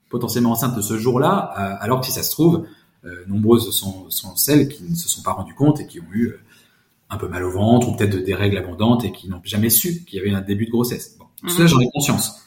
[0.10, 2.66] potentiellement enceinte de ce jour-là, euh, alors que si ça se trouve,
[3.06, 6.12] euh, nombreuses sont, sont, celles qui ne se sont pas rendues compte et qui ont
[6.12, 6.40] eu euh,
[7.10, 10.06] un peu mal au ventre ou peut-être des règles abondantes et qui n'ont jamais su
[10.06, 11.18] qu'il y avait un début de grossesse.
[11.20, 11.68] Bon, tout ça, mhm.
[11.68, 12.42] j'en ai conscience.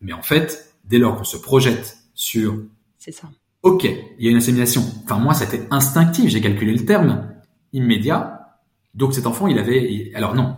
[0.00, 2.62] Mais en fait, dès lors qu'on se projette sur...
[2.98, 3.28] C'est ça.
[3.62, 4.84] Ok, il y a une insémination.
[5.04, 6.30] Enfin, moi, c'était instinctif.
[6.30, 7.32] J'ai calculé le terme
[7.72, 8.58] immédiat.
[8.94, 10.10] Donc, cet enfant, il avait...
[10.14, 10.56] Alors non,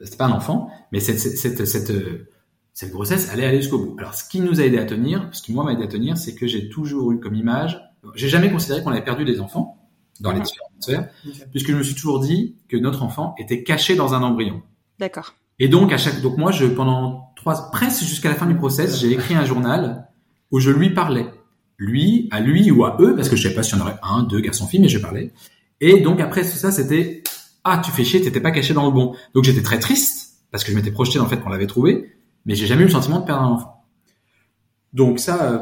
[0.00, 1.92] c'était pas un enfant, mais cette, cette, cette,
[2.72, 3.96] cette grossesse allait aller jusqu'au bout.
[3.98, 6.16] Alors, ce qui nous a aidé à tenir, ce qui moi m'a aidé à tenir,
[6.18, 7.80] c'est que j'ai toujours eu comme image,
[8.14, 9.78] j'ai jamais considéré qu'on avait perdu des enfants
[10.20, 11.08] dans les différentes sphères,
[11.50, 14.62] puisque je me suis toujours dit que notre enfant était caché dans un embryon.
[14.98, 15.34] D'accord.
[15.58, 19.00] Et donc à chaque, donc moi, je pendant trois, presque jusqu'à la fin du process,
[19.00, 20.08] j'ai écrit un journal
[20.50, 21.26] où je lui parlais,
[21.78, 24.22] lui, à lui ou à eux, parce que je savais pas si on aurait un,
[24.22, 25.32] deux garçons filles, mais je parlais.
[25.80, 27.22] Et donc après tout ça, c'était
[27.64, 29.14] ah tu fais chier, t'étais pas caché dans le bon.
[29.34, 32.12] Donc j'étais très triste parce que je m'étais projeté dans le fait qu'on l'avait trouvé,
[32.44, 33.84] mais j'ai jamais eu le sentiment de perdre un enfant.
[34.92, 35.58] Donc ça, euh,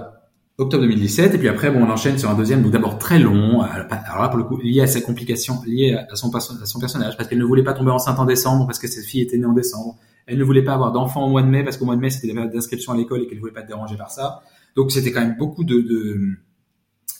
[0.56, 3.62] octobre 2017, et puis après, bon, on enchaîne sur un deuxième, donc d'abord très long,
[3.62, 7.28] euh, alors là, pour le coup, lié à ses complications, lié à son, personnage, parce
[7.28, 9.52] qu'elle ne voulait pas tomber enceinte en décembre, parce que cette fille était née en
[9.52, 9.98] décembre.
[10.26, 12.10] Elle ne voulait pas avoir d'enfant au mois de mai, parce qu'au mois de mai,
[12.10, 14.42] c'était la période d'inscription à l'école et qu'elle ne voulait pas être dérangée par ça.
[14.76, 16.20] Donc c'était quand même beaucoup de, de,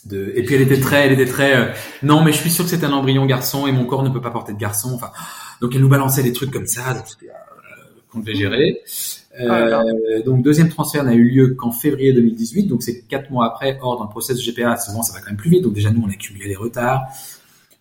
[0.05, 0.33] de...
[0.35, 1.73] et puis elle était très, elle était très, euh,
[2.03, 4.21] non, mais je suis sûr que c'est un embryon garçon et mon corps ne peut
[4.21, 4.93] pas porter de garçon.
[4.93, 5.11] Enfin,
[5.61, 7.03] donc elle nous balançait des trucs comme ça,
[8.09, 8.81] qu'on devait gérer.
[9.39, 13.77] Euh, donc deuxième transfert n'a eu lieu qu'en février 2018, donc c'est quatre mois après.
[13.81, 15.63] Or dans le process GPA, souvent ça va quand même plus vite.
[15.63, 17.07] Donc déjà nous on a accumulé les retards.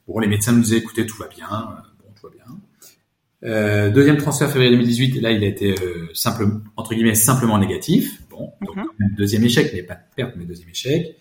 [0.08, 3.50] Bon les médecins nous disaient écoutez tout va bien, bon tout va bien.
[3.50, 6.46] Euh, deuxième transfert février 2018, là il a été euh, simple
[6.76, 8.22] entre guillemets simplement négatif.
[8.30, 9.14] Bon donc mhm.
[9.16, 11.16] deuxième échec, mais pas de perte mais deuxième échec.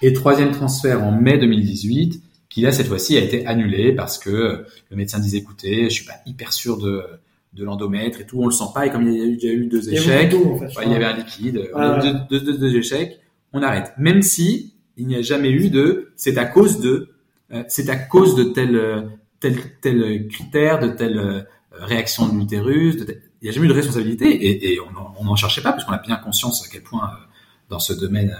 [0.00, 4.64] Et troisième transfert en mai 2018, qui là cette fois-ci a été annulé parce que
[4.90, 7.04] le médecin disait écoutez je suis pas hyper sûr de
[7.52, 8.86] de l'endomètre et tout, on le sent pas.
[8.86, 11.70] Et comme il y a eu, déjà eu deux échecs, il y, avait un liquide,
[12.30, 13.20] deux, deux, deux, échecs,
[13.52, 13.92] on arrête.
[13.98, 17.10] Même si il n'y a jamais eu de, c'est à cause de,
[17.52, 21.42] euh, c'est à cause de tel tel tel critère, de telle euh,
[21.72, 25.62] réaction de l'utérus, il n'y a jamais eu de responsabilité et, et on n'en cherchait
[25.62, 27.24] pas parce qu'on a bien conscience à quel point euh,
[27.68, 28.36] dans ce domaine,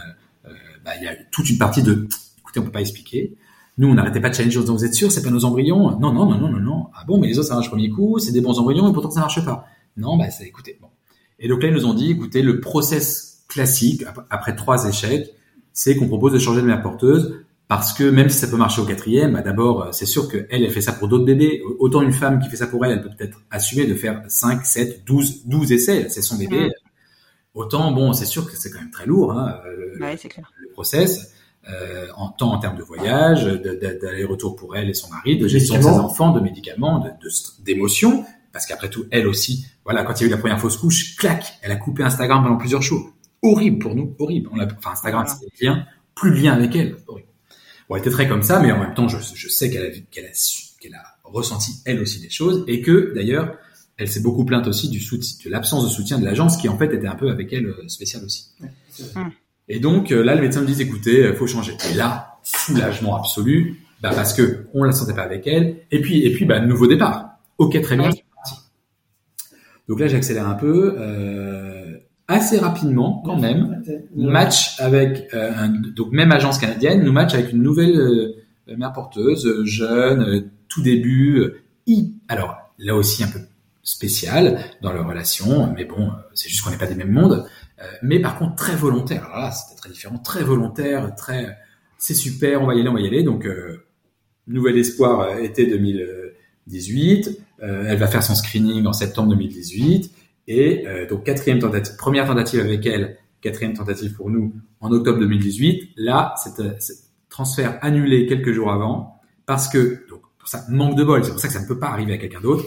[0.85, 2.07] bah, il y a toute une partie de,
[2.39, 3.35] écoutez, on peut pas expliquer.
[3.79, 5.99] Nous, on n'arrêtait pas de challenger en disant, vous êtes sûr, c'est pas nos embryons?
[5.99, 6.87] Non, non, non, non, non, non.
[6.95, 9.11] Ah bon, mais les autres, ça marche premier coup, c'est des bons embryons, et pourtant,
[9.11, 9.67] ça marche pas.
[9.97, 10.89] Non, bah, c'est, écoutez, bon.
[11.39, 15.31] Et donc là, ils nous ont dit, écoutez, le process classique, après trois échecs,
[15.73, 18.83] c'est qu'on propose de changer de mère porteuse parce que même si ça peut marcher
[18.83, 21.63] au quatrième, bah d'abord, c'est sûr qu'elle, elle fait ça pour d'autres bébés.
[21.79, 24.67] Autant une femme qui fait ça pour elle, elle peut peut-être assumer de faire 5,
[24.67, 26.71] 7, 12, 12 essais, c'est son bébé.
[27.55, 30.53] Autant, bon, c'est sûr que c'est quand même très lourd, hein, le, Ouais, c'est clair.
[30.61, 31.33] le process,
[31.71, 35.39] euh, en temps, en termes de voyage, de- de- d'aller-retour pour elle et son mari,
[35.39, 37.31] de gestion de ses enfants, de médicaments, de- de
[37.65, 40.77] d'émotions, parce qu'après tout, elle aussi, voilà, quand il y a eu la première fausse
[40.77, 43.13] couche, clac, elle a coupé Instagram pendant plusieurs jours.
[43.43, 44.51] Horrible pour nous, horrible.
[44.53, 45.41] On enfin, Instagram, Voilà.
[45.57, 47.29] c'est lien, plus de lien avec elle, horrible.
[47.89, 49.89] Bon, elle était très comme ça, mais en même temps, je, je sais qu'elle a,
[49.91, 53.57] vu- qu'elle a, su- qu'elle a ressenti elle aussi des choses, et que d'ailleurs,
[53.97, 56.77] elle s'est beaucoup plainte aussi du soutien, de l'absence de soutien de l'agence, qui en
[56.79, 58.51] fait était un peu avec elle euh, spécial aussi.
[59.69, 61.73] Et donc euh, là, le médecin me dit écoutez, euh, faut changer.
[61.91, 65.77] Et là, soulagement absolu, bah, parce que on la sentait pas avec elle.
[65.91, 67.31] Et puis, et puis, bah, nouveau départ.
[67.59, 68.11] Ok, très bien.
[68.11, 68.55] C'est parti.
[69.89, 71.97] Donc là, j'accélère un peu, euh,
[72.29, 73.83] assez rapidement quand même.
[74.17, 78.93] Match avec euh, un, donc même agence canadienne, nous match avec une nouvelle euh, mère
[78.93, 81.53] porteuse, euh, jeune, tout début.
[81.87, 83.41] hi- alors là aussi un peu
[83.83, 87.45] spécial dans leur relation, mais bon, c'est juste qu'on n'est pas des mêmes mondes.
[87.83, 89.29] Euh, mais par contre très volontaire.
[89.53, 91.57] C'était très différent, très volontaire, très
[92.03, 93.23] c'est super, on va y aller, on va y aller.
[93.23, 93.85] Donc euh,
[94.49, 97.41] nouvel espoir euh, été 2018.
[97.63, 100.11] Euh, elle va faire son screening en septembre 2018
[100.49, 105.91] et donc quatrième tentative, première tentative avec elle, quatrième tentative pour nous en octobre 2018.
[105.97, 106.95] Là, c'est
[107.29, 111.39] transfert annulé quelques jours avant parce que donc pour ça manque de bol, c'est pour
[111.39, 112.65] ça que ça ne peut pas arriver à quelqu'un d'autre.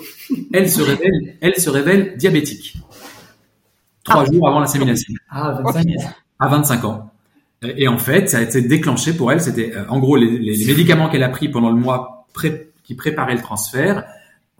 [0.54, 2.78] Elle se révèle diabétique
[4.06, 6.10] trois jours avant l'insémination Ah, 25 ans.
[6.40, 7.12] à 25 ans.
[7.64, 9.42] Et en fait, ça a été déclenché pour elle.
[9.42, 12.70] C'était euh, en gros les, les- les médicaments qu'elle a pris pendant le mois pré-
[12.84, 14.06] qui préparait le transfert.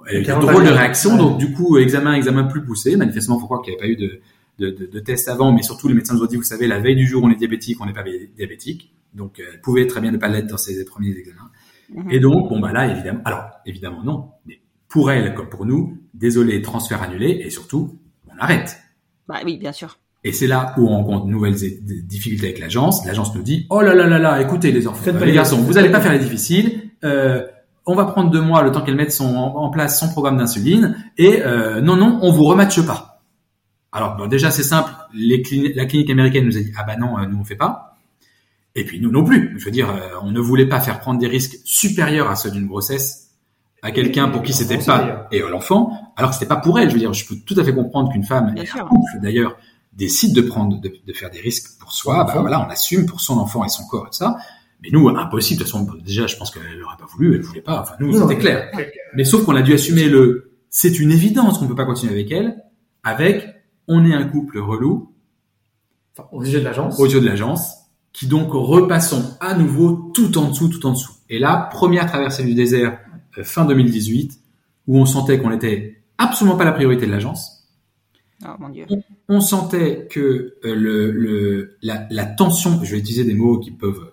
[0.08, 0.70] Elle a eu a drôles de.
[1.14, 1.18] Ouais.
[1.20, 2.96] Donc du coup, examen, examen plus poussé.
[2.96, 4.22] Manifestement, faut croire qu'il n'y avait pas eu de,
[4.60, 6.80] de, de, de test avant, mais surtout les médecins nous ont dit, vous savez, la
[6.80, 8.04] veille du jour, on est diabétique, on n'est pas
[8.38, 8.92] diabétique.
[9.14, 11.50] Donc, euh, elle pouvait très bien ne pas l'être dans ses premiers examens.
[11.94, 12.10] Mhm.
[12.12, 15.98] Et donc, bon bah là, évidemment, alors évidemment non, mais pour elle comme pour nous,
[16.16, 18.78] désolé, transfert annulé, et surtout, on arrête.
[19.28, 19.98] Bah oui, bien sûr.
[20.24, 23.06] Et c'est là où on rencontre de nouvelles difficultés avec l'agence.
[23.06, 25.58] L'agence nous dit oh là là là là, écoutez les enfants, Faites pas les garçons,
[25.58, 26.90] vous n'allez pas faire les difficiles.
[27.04, 27.46] Euh,
[27.86, 30.38] on va prendre deux mois le temps qu'elle mette son, en, en place son programme
[30.38, 30.96] d'insuline.
[31.20, 33.22] Et euh, non non, on vous rematche pas.
[33.92, 34.90] Alors bon, déjà c'est simple.
[35.14, 37.56] Les clini- la clinique américaine nous a dit ah bah non, euh, nous on fait
[37.56, 37.98] pas.
[38.74, 39.54] Et puis nous non plus.
[39.60, 42.50] Je veux dire, euh, on ne voulait pas faire prendre des risques supérieurs à ceux
[42.50, 43.25] d'une grossesse
[43.86, 46.90] à quelqu'un pour qui c'était pas et à l'enfant, alors que c'était pas pour elle.
[46.90, 48.82] Je veux dire, je peux tout à fait comprendre qu'une femme, Bien et sûr.
[48.84, 49.58] un couple d'ailleurs,
[49.94, 52.24] décide de prendre, de, de faire des risques pour soi.
[52.26, 54.38] Bah voilà, on assume pour son enfant et son corps et tout ça.
[54.82, 55.60] Mais nous, impossible.
[55.60, 57.80] De toute façon, déjà, je pense qu'elle n'aurait pas voulu, elle voulait pas.
[57.82, 58.72] Enfin, nous, c'était clair.
[59.14, 60.52] Mais sauf qu'on a dû assumer le.
[60.70, 62.58] C'est une évidence qu'on peut pas continuer avec elle.
[63.04, 63.48] Avec,
[63.88, 65.12] on est un couple relou
[66.18, 67.00] Enfin, aux yeux de l'agence.
[67.00, 67.72] aux yeux de l'agence,
[68.14, 71.12] qui donc repassons à nouveau tout en dessous, tout en dessous.
[71.30, 72.98] Et là, première traversée du désert
[73.44, 74.40] fin 2018,
[74.88, 77.68] où on sentait qu'on était absolument pas la priorité de l'agence.
[78.46, 78.86] Oh mon dieu.
[79.30, 83.72] On sentait que euh, le, le, la, la tension, je vais utiliser des mots qui
[83.72, 84.12] peuvent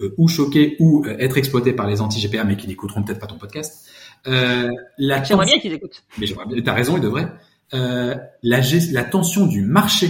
[0.00, 3.26] euh, ou choquer ou euh, être exploités par les anti-GPA, mais qui n'écouteront peut-être pas
[3.26, 3.88] ton podcast.
[4.26, 6.02] Euh, la J'aimerais tension- bien qu'ils écoutent.
[6.18, 7.30] mais j'aimerais bien- t'as raison, il devrait.
[7.74, 8.60] Euh, la,
[8.92, 10.08] la tension du marché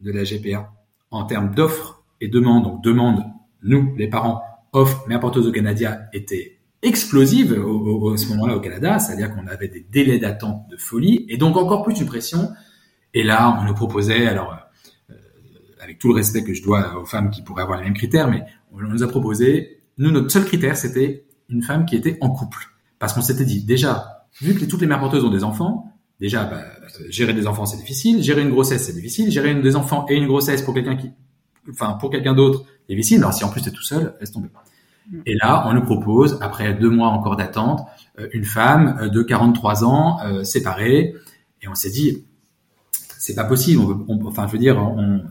[0.00, 0.72] de la GPA
[1.10, 3.22] en termes d'offres et demandes, donc demande,
[3.62, 4.42] nous, les parents,
[4.72, 9.34] offre, mère porteuse au Canada était explosive au, au- à ce moment-là au Canada, c'est-à-dire
[9.34, 12.50] qu'on avait des délais d'attente de folie et donc encore plus une pression.
[13.14, 14.56] Et là, on nous proposait, alors
[15.10, 15.14] euh,
[15.80, 18.28] avec tout le respect que je dois aux femmes qui pourraient avoir les mêmes critères,
[18.28, 22.30] mais on nous a proposé, nous, notre seul critère, c'était une femme qui était en
[22.30, 22.58] couple.
[22.98, 26.44] Parce qu'on s'était dit, déjà, vu que toutes les mères porteuses ont des enfants, déjà,
[26.44, 26.62] bah,
[27.10, 28.22] gérer des enfants, c'est difficile.
[28.22, 29.30] Gérer une grossesse, c'est difficile.
[29.30, 31.10] Gérer des enfants et une grossesse pour quelqu'un qui,
[31.68, 33.18] enfin, pour quelqu'un d'autre, c'est difficile.
[33.18, 34.48] Alors, si en plus t'es tout seul, laisse tomber.
[35.26, 37.80] Et là, on nous propose, après deux mois encore d'attente,
[38.18, 41.14] euh, une femme euh, de 43 ans, euh, séparée.
[41.62, 42.24] Et on s'est dit,
[43.18, 43.80] c'est pas possible.
[43.82, 44.76] On veut- on- enfin, je veux dire,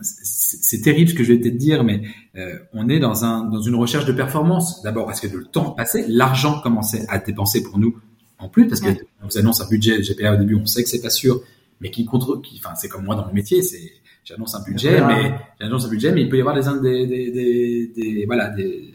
[0.02, 2.02] c'est terrible ce que je vais te dire, mais
[2.36, 4.82] euh, on est dans un dans une recherche de performance.
[4.82, 7.96] D'abord parce que le temps passait, l'argent commençait à dépenser pour nous
[8.38, 9.00] en plus, parce que Ouais.
[9.22, 11.42] vous annonce un budget GPA au début, on sait que c'est pas sûr,
[11.80, 13.92] mais qui contre, qui, enfin, c'est comme moi dans mon métier, c'est
[14.24, 17.30] j'annonce un budget, mais j'annonce un budget, mais il peut y avoir des des des,
[17.30, 18.91] des, des- voilà des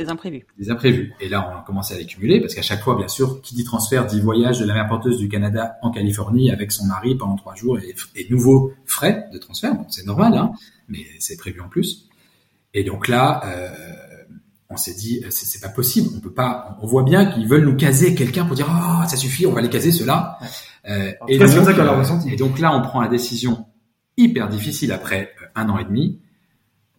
[0.00, 0.46] Des imprévus.
[0.58, 1.12] des imprévus.
[1.20, 3.54] Et là, on a commencé à les cumuler parce qu'à chaque fois, bien sûr, qui
[3.54, 7.16] dit transfert dit voyage de la mère porteuse du Canada en Californie avec son mari
[7.16, 9.74] pendant trois jours et, et nouveaux frais de transfert.
[9.74, 10.52] Bon, c'est normal, hein,
[10.88, 12.08] mais c'est prévu en plus.
[12.72, 13.68] Et donc là, euh,
[14.70, 16.08] on s'est dit, c'est c'est pas possible.
[16.16, 16.78] On peut pas.
[16.80, 19.60] On voit bien qu'ils veulent nous caser quelqu'un pour dire, ah, ça suffit, on va
[19.60, 20.38] les caser ceux-là.
[20.88, 22.32] Euh, ça euh, ressenti.
[22.32, 23.66] et donc là, on prend la décision
[24.16, 26.20] hyper difficile après euh, un an et demi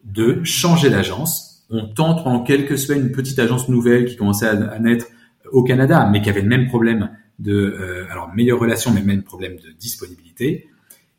[0.04, 1.51] de changer d'agence.
[1.72, 5.08] On tente pendant quelques semaines une petite agence nouvelle qui commençait à, naître
[5.52, 7.10] au Canada, mais qui avait le même problème
[7.40, 10.68] de, euh, alors meilleure relation, mais même problème de disponibilité.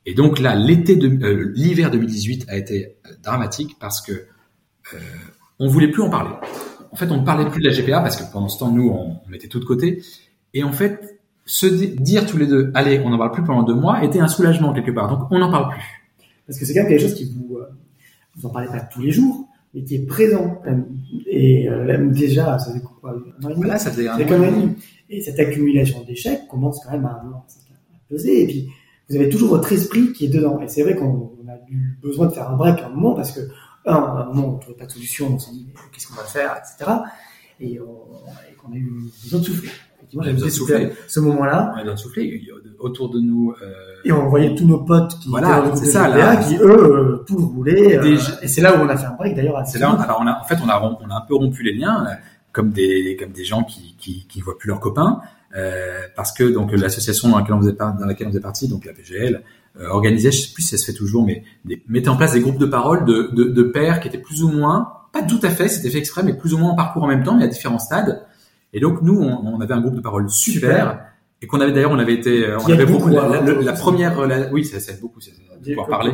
[0.05, 4.99] Et donc là, l'été de euh, l'hiver 2018 a été euh, dramatique parce que euh,
[5.59, 6.35] on voulait plus en parler.
[6.91, 8.89] En fait, on ne parlait plus de la GPA parce que pendant ce temps, nous,
[8.89, 10.03] on, on mettait tout de côté.
[10.55, 13.75] Et en fait, se dire tous les deux, allez, on n'en parle plus pendant deux
[13.75, 15.09] mois, était un soulagement quelque part.
[15.09, 16.27] Donc, on n'en parle plus.
[16.47, 17.61] Parce que c'est quand même quelque chose qui vous,
[18.37, 20.61] vous en parlez pas tous les jours, mais qui est présent.
[21.27, 23.69] Et euh, déjà, ça fait quoi un an et demi?
[23.69, 24.77] Là, ça faisait un an et demi.
[25.09, 27.45] Et cette accumulation d'échecs commence quand même à, à
[28.09, 28.43] peser.
[28.43, 28.69] Et puis,
[29.09, 30.61] vous avez toujours votre esprit qui est dedans.
[30.61, 33.33] Et c'est vrai qu'on a eu besoin de faire un break à un moment parce
[33.33, 33.41] que,
[33.85, 36.15] un, à un moment, on ne trouvait pas de solution, on s'est dit, qu'est-ce qu'on
[36.15, 36.91] va faire, etc.
[37.61, 38.93] Et, qu'on a eu
[39.23, 39.71] besoin de souffler.
[40.03, 40.25] Effectivement,
[40.69, 40.93] j'avais.
[41.07, 41.75] Ce moment-là.
[41.77, 41.95] On a.
[42.79, 43.55] Autour de nous.
[43.63, 43.73] Euh...
[44.05, 47.39] Et on voyait tous nos potes qui voilà, étaient ça, là, qui eux euh, tout
[47.39, 47.99] roulaient.
[47.99, 49.63] Euh, et c'est là où on a fait un break d'ailleurs.
[49.67, 51.75] C'est là, alors on a, en fait, on a, on a un peu rompu les
[51.75, 52.07] liens,
[52.51, 55.21] comme des, comme des gens qui, qui, qui voient plus leurs copains.
[55.55, 58.85] Euh, parce que donc l'association dans laquelle on faisait, dans laquelle on faisait partie, donc
[58.85, 59.43] la PGL,
[59.89, 62.41] organisait, je sais plus si ça se fait toujours, mais des, mettait en place des
[62.41, 65.51] groupes de parole de, de, de pairs qui étaient plus ou moins, pas tout à
[65.51, 67.49] fait, c'était fait exprès, mais plus ou moins en parcours en même temps, mais à
[67.49, 68.27] différents stades.
[68.73, 71.05] Et donc nous, on, on avait un groupe de parole super,
[71.41, 74.53] et qu'on avait d'ailleurs, on avait été, euh, on avait beaucoup, la, la, première, la,
[74.53, 76.13] oui, ça, ça beaucoup, ça, de pouvoir parler.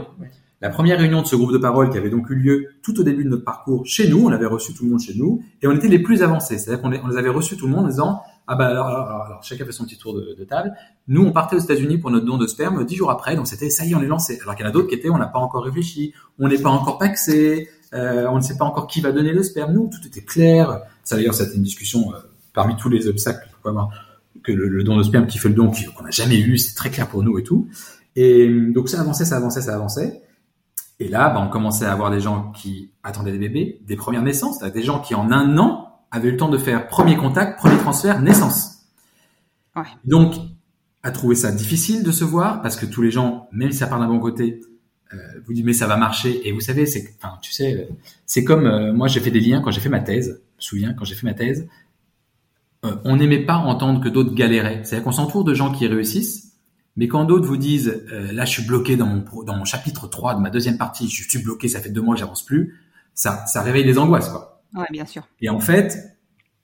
[0.61, 3.05] La première réunion de ce groupe de parole qui avait donc eu lieu tout au
[3.05, 5.69] début de notre parcours chez nous, on avait reçu tout le monde chez nous, et
[5.69, 6.59] on était les plus avancés.
[6.59, 9.07] C'est-à-dire qu'on on les avait reçus tout le monde en disant, ah bah alors, alors,
[9.07, 10.73] alors, chacun fait son petit tour de, de table.
[11.07, 13.71] Nous, on partait aux États-Unis pour notre don de sperme dix jours après, donc c'était
[13.71, 14.41] ça y est, on est lancé.
[14.43, 16.59] Alors qu'il y en a d'autres qui étaient, on n'a pas encore réfléchi, on n'est
[16.59, 19.75] pas encore paxé, euh, on ne sait pas encore qui va donner le sperme.
[19.75, 20.81] Nous, tout était clair.
[21.05, 22.19] Ça d'ailleurs, c'était une discussion euh,
[22.59, 23.49] parmi tous les obstacles
[24.43, 26.75] que le, le, don de sperme qui fait le don, qu'on n'a jamais eu, c'est
[26.75, 27.69] très clair pour nous et tout.
[28.17, 30.25] Et donc ça avançait, ça avançait, ça avançait.
[30.99, 34.25] Et là, bah, on commençait à avoir des gens qui attendaient des bébés, des premières
[34.25, 37.61] naissances, des gens qui en un an avait eu le temps de faire premier contact,
[37.61, 38.79] premier transfert, naissance.
[39.77, 39.85] Ouais.
[40.05, 40.35] Donc,
[41.05, 43.87] a trouvé ça difficile de se voir parce que tous les gens, même si ça
[43.87, 44.63] part d'un bon côté,
[45.15, 46.49] euh, vous disent mais ça va marcher.
[46.49, 47.89] Et vous savez, c'est, enfin, tu sais,
[48.27, 50.43] c'est comme euh, moi j'ai fait des liens quand j'ai fait ma thèse.
[50.55, 51.69] Je me souviens quand j'ai fait ma thèse,
[52.85, 54.81] euh, on n'aimait pas entendre que d'autres galéraient.
[54.85, 56.53] C'est-à-dire qu'on s'entoure de gens qui réussissent,
[56.97, 60.07] mais quand d'autres vous disent euh, là je suis bloqué dans mon dans mon chapitre
[60.07, 62.81] 3 de ma deuxième partie, je suis bloqué, ça fait deux mois que j'avance plus,
[63.15, 64.63] ça ça réveille les angoisses quoi.
[64.75, 65.27] Ouais, bien sûr.
[65.41, 65.97] Et en fait,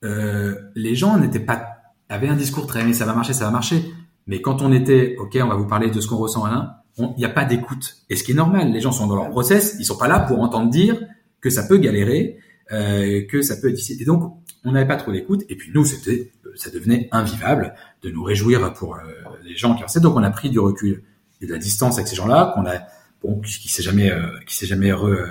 [0.04, 1.68] euh, les gens n'étaient pas
[2.08, 3.84] avaient un discours très mais ça va marcher, ça va marcher.
[4.26, 7.14] Mais quand on était ok, on va vous parler de ce qu'on ressent là, il
[7.16, 7.96] n'y a pas d'écoute.
[8.08, 10.20] Et ce qui est normal, les gens sont dans leur process, ils sont pas là
[10.20, 11.00] pour entendre dire
[11.40, 12.38] que ça peut galérer,
[12.72, 14.00] euh, que ça peut être difficile.
[14.00, 15.42] Et donc on n'avait pas trop d'écoute.
[15.48, 19.00] Et puis nous, c'était ça devenait invivable de nous réjouir pour euh,
[19.44, 20.00] les gens qui restaient.
[20.00, 21.02] Donc on a pris du recul
[21.40, 22.74] et de la distance avec ces gens-là qu'on a
[23.22, 25.26] bon qui, s'est jamais euh, qui s'est jamais re, euh,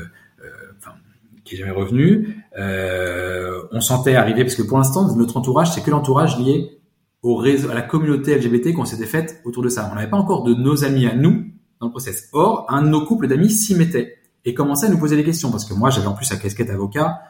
[1.43, 2.43] qui est jamais revenu.
[2.57, 6.79] Euh, on sentait arriver parce que pour l'instant notre entourage c'est que l'entourage lié
[7.21, 9.89] au réseau, à la communauté LGBT qu'on s'était faite autour de ça.
[9.91, 11.45] On n'avait pas encore de nos amis à nous
[11.79, 12.27] dans le process.
[12.33, 15.49] Or, un de nos couples d'amis s'y mettait et commençait à nous poser des questions
[15.49, 17.21] parce que moi j'avais en plus la casquette avocat,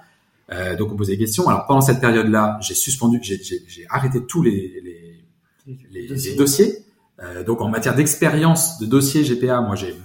[0.53, 1.47] euh, donc on posait des questions.
[1.47, 6.83] Alors pendant cette période-là, j'ai suspendu, j'ai arrêté tous les, les, les, les dossiers.
[7.21, 9.95] Euh, donc en matière d'expérience de dossier GPA, moi j'ai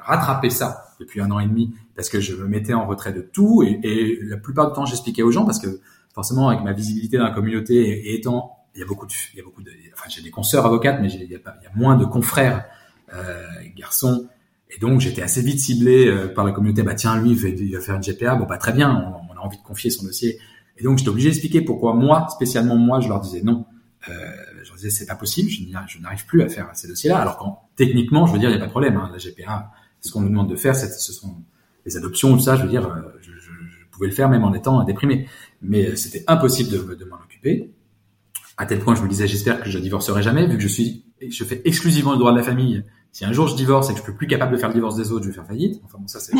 [0.00, 3.22] rattrapé ça depuis un an et demi parce que je me mettais en retrait de
[3.22, 5.80] tout et, et la plupart du temps j'expliquais aux gens parce que
[6.14, 9.38] forcément avec ma visibilité dans la communauté et, étant il y a beaucoup de il
[9.38, 11.64] y a beaucoup de enfin j'ai des consoeurs avocates mais il y, a pas, il
[11.64, 12.64] y a moins de confrères
[13.14, 13.44] euh,
[13.76, 14.28] garçons
[14.70, 17.80] et donc j'étais assez vite ciblé euh, par la communauté bah tiens lui il va,
[17.80, 20.38] faire une GPA bon pas bah, très bien on, envie de confier son dossier
[20.76, 23.66] et donc j'étais obligé d'expliquer pourquoi moi spécialement moi je leur disais non
[24.08, 24.12] euh,
[24.62, 27.68] je leur disais c'est pas possible je n'arrive plus à faire ces dossiers là alors
[27.76, 29.70] techniquement je veux dire il y a pas de problème hein, la GPA
[30.00, 31.36] ce qu'on nous demande de faire ce sont
[31.84, 33.30] les adoptions, tout ça, je veux dire, euh, je,
[33.90, 35.28] pouvais le faire même en étant déprimé.
[35.62, 37.70] Mais euh, c'était impossible de, de m'en occuper.
[38.56, 41.04] À tel point, je me disais, j'espère que je divorcerai jamais, vu que je suis,
[41.28, 42.84] je fais exclusivement le droit de la famille.
[43.14, 44.96] Si un jour je divorce et que je suis plus capable de faire le divorce
[44.96, 45.80] des autres, je vais faire faillite.
[45.84, 46.32] Enfin bon, ça c'est.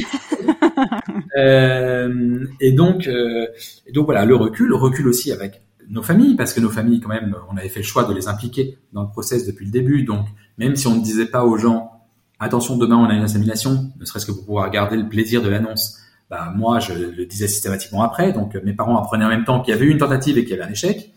[1.38, 3.46] euh, et donc, euh,
[3.86, 6.98] et donc voilà, le recul, le recul aussi avec nos familles, parce que nos familles,
[6.98, 9.70] quand même, on avait fait le choix de les impliquer dans le process depuis le
[9.70, 10.02] début.
[10.02, 10.26] Donc,
[10.58, 11.92] même si on ne disait pas aux gens,
[12.40, 15.48] attention, demain on a une assimilation, ne serait-ce que pour pouvoir garder le plaisir de
[15.48, 16.00] l'annonce.
[16.28, 19.72] Bah, moi, je le disais systématiquement après, donc mes parents apprenaient en même temps qu'il
[19.72, 21.12] y avait eu une tentative et qu'il y avait un échec.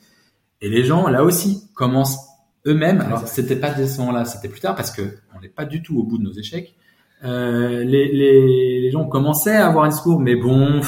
[0.61, 2.26] Et les gens, là aussi, commencent
[2.67, 3.01] eux-mêmes.
[3.01, 5.01] Alors, c'était pas dès ce moment-là, c'était plus tard parce que
[5.35, 6.75] on n'est pas du tout au bout de nos échecs.
[7.23, 10.81] Euh, les, les, les, gens commençaient à avoir un discours, mais bon,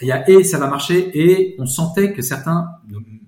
[0.00, 2.68] il y a et ça va marcher, et on sentait que certains,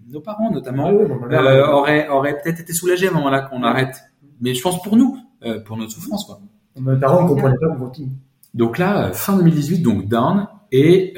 [0.08, 4.04] nos, parents notamment, euh, auraient, auraient peut-être été soulagés à un moment-là qu'on arrête.
[4.40, 6.24] Mais je pense pour nous, euh, pour notre souffrance.
[6.26, 6.40] Quoi.
[6.80, 8.08] Mes parents ne comprenaient pas pour tout.
[8.54, 11.14] Donc là, fin 2018, donc down, et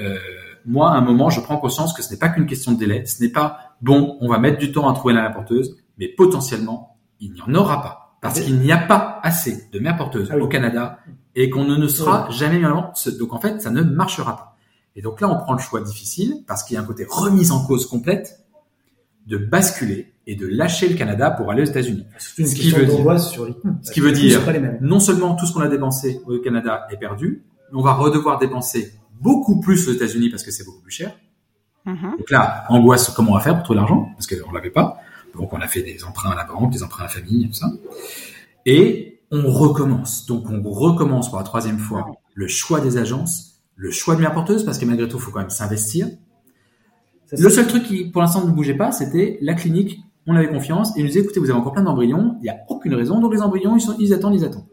[0.64, 3.04] moi, à un moment, je prends conscience que ce n'est pas qu'une question de délai.
[3.06, 6.08] Ce n'est pas bon, on va mettre du temps à trouver la mère porteuse, mais
[6.08, 10.28] potentiellement, il n'y en aura pas parce qu'il n'y a pas assez de mères porteuses
[10.32, 10.42] Ah oui.
[10.42, 10.98] au Canada
[11.36, 12.92] et qu'on ne, ne sera jamais mis en avant.
[13.18, 14.56] Donc en fait, ça ne marchera pas.
[14.96, 17.52] Et donc là, on prend le choix difficile parce qu'il y a un côté remise
[17.52, 18.40] en cause complète
[19.26, 22.04] de basculer et de lâcher le Canada pour aller aux États-Unis.
[22.18, 23.54] Ce qui veut dire- sur les.
[23.82, 24.12] Ce qui veut.
[24.80, 28.38] Non seulement tout ce qu'on a dépensé au Canada est perdu, mais on va redevoir
[28.38, 31.12] dépenser beaucoup plus aux États-Unis parce que c'est beaucoup plus cher.
[31.86, 32.16] Mhm.
[32.18, 34.08] Donc là, angoisse, comment on va faire pour trouver l'argent?
[34.16, 34.98] Parce qu'on l'avait pas.
[35.34, 37.54] Donc on a fait des emprunts à la banque, des emprunts à la famille, tout
[37.54, 37.70] ça.
[38.66, 40.26] Et on recommence.
[40.26, 44.32] Donc on recommence pour la troisième fois le choix des agences, le choix de mère
[44.32, 46.08] porteuse, parce que malgré tout, il faut quand même s'investir.
[47.32, 50.00] Le seul truc qui, pour l'instant, ne bougeait pas, c'était la clinique.
[50.26, 52.48] On avait confiance et ils nous disaient, écoutez, vous avez encore plein d'embryons, il n'y
[52.50, 54.66] a aucune raison, donc les embryons, ils, sont, ils attendent, ils attendent.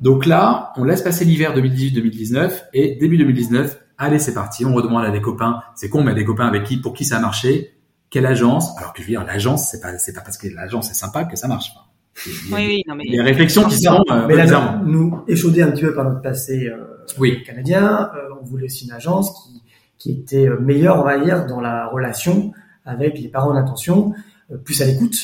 [0.00, 5.04] Donc là, on laisse passer l'hiver 2018-2019 et début 2019, allez, c'est parti, on redemande
[5.04, 7.20] à des copains, c'est con, mais à des copains avec qui, pour qui ça a
[7.20, 7.75] marché,
[8.16, 10.90] quelle agence, alors que je veux dire, l'agence, c'est pas, c'est pas parce que l'agence
[10.90, 11.70] est sympa que ça marche.
[11.76, 11.82] Enfin,
[12.26, 13.04] il y a Oui, oui, non, mais.
[13.10, 14.84] des réflexions qui sont euh, mais là, bizarrement.
[14.84, 16.82] nous échaudés un petit peu par notre passé euh,
[17.18, 17.42] Oui.
[17.44, 19.62] canadien, euh, on voulait aussi une agence qui,
[19.98, 22.52] qui était meilleure, on va dire, dans la relation
[22.86, 24.14] avec les parents d'intention,
[24.50, 25.18] euh, plus à l'écoute,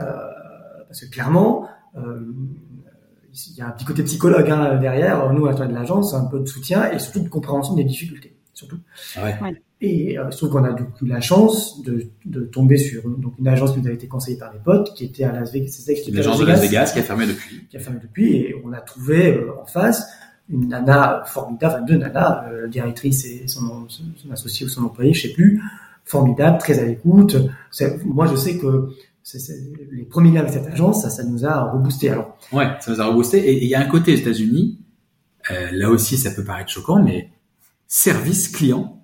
[0.00, 0.04] euh,
[0.88, 2.22] parce que clairement, euh,
[3.50, 5.32] il y a un petit côté psychologue hein, derrière.
[5.32, 8.36] Nous, à toi de l'agence, un peu de soutien et surtout de compréhension des difficultés,
[8.52, 8.78] surtout.
[9.16, 9.62] Ah Ouais.
[9.84, 13.48] Et euh, trouve qu'on a donc eu la chance de, de tomber sur donc une
[13.48, 15.92] agence qui nous a été conseillée par des potes, qui était à Las Vegas, qui
[15.92, 17.66] était à L'agence de Las Vegas qui a fermé depuis.
[17.68, 20.06] qui a fermé depuis, et on a trouvé euh, en face
[20.48, 24.68] une nana formidable, enfin deux nanas, euh, la directrice et son, son, son associé ou
[24.68, 25.60] son employé, je sais plus,
[26.04, 27.36] formidable, très à l'écoute.
[28.04, 28.88] Moi, je sais que
[29.90, 32.10] les premiers liens avec cette agence, ça, ça nous a reboosté.
[32.10, 33.38] Alors, Ouais, ça nous a reboosté.
[33.38, 34.78] Et et il y a un côté aux États-Unis,
[35.50, 37.30] euh, là aussi ça peut paraître choquant, mais
[37.88, 39.01] service client,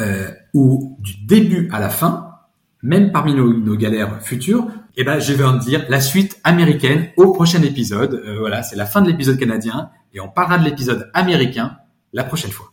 [0.00, 2.32] euh, où du début à la fin,
[2.82, 7.08] même parmi nos, nos galères futures, eh ben, je vais en dire la suite américaine
[7.16, 8.14] au prochain épisode.
[8.14, 11.76] Euh, voilà, c'est la fin de l'épisode canadien et on parlera de l'épisode américain
[12.12, 12.72] la prochaine fois.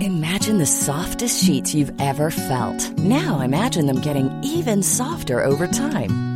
[0.00, 2.90] Imagine the softest sheets you've ever felt.
[2.98, 6.35] Now imagine them getting even softer over time.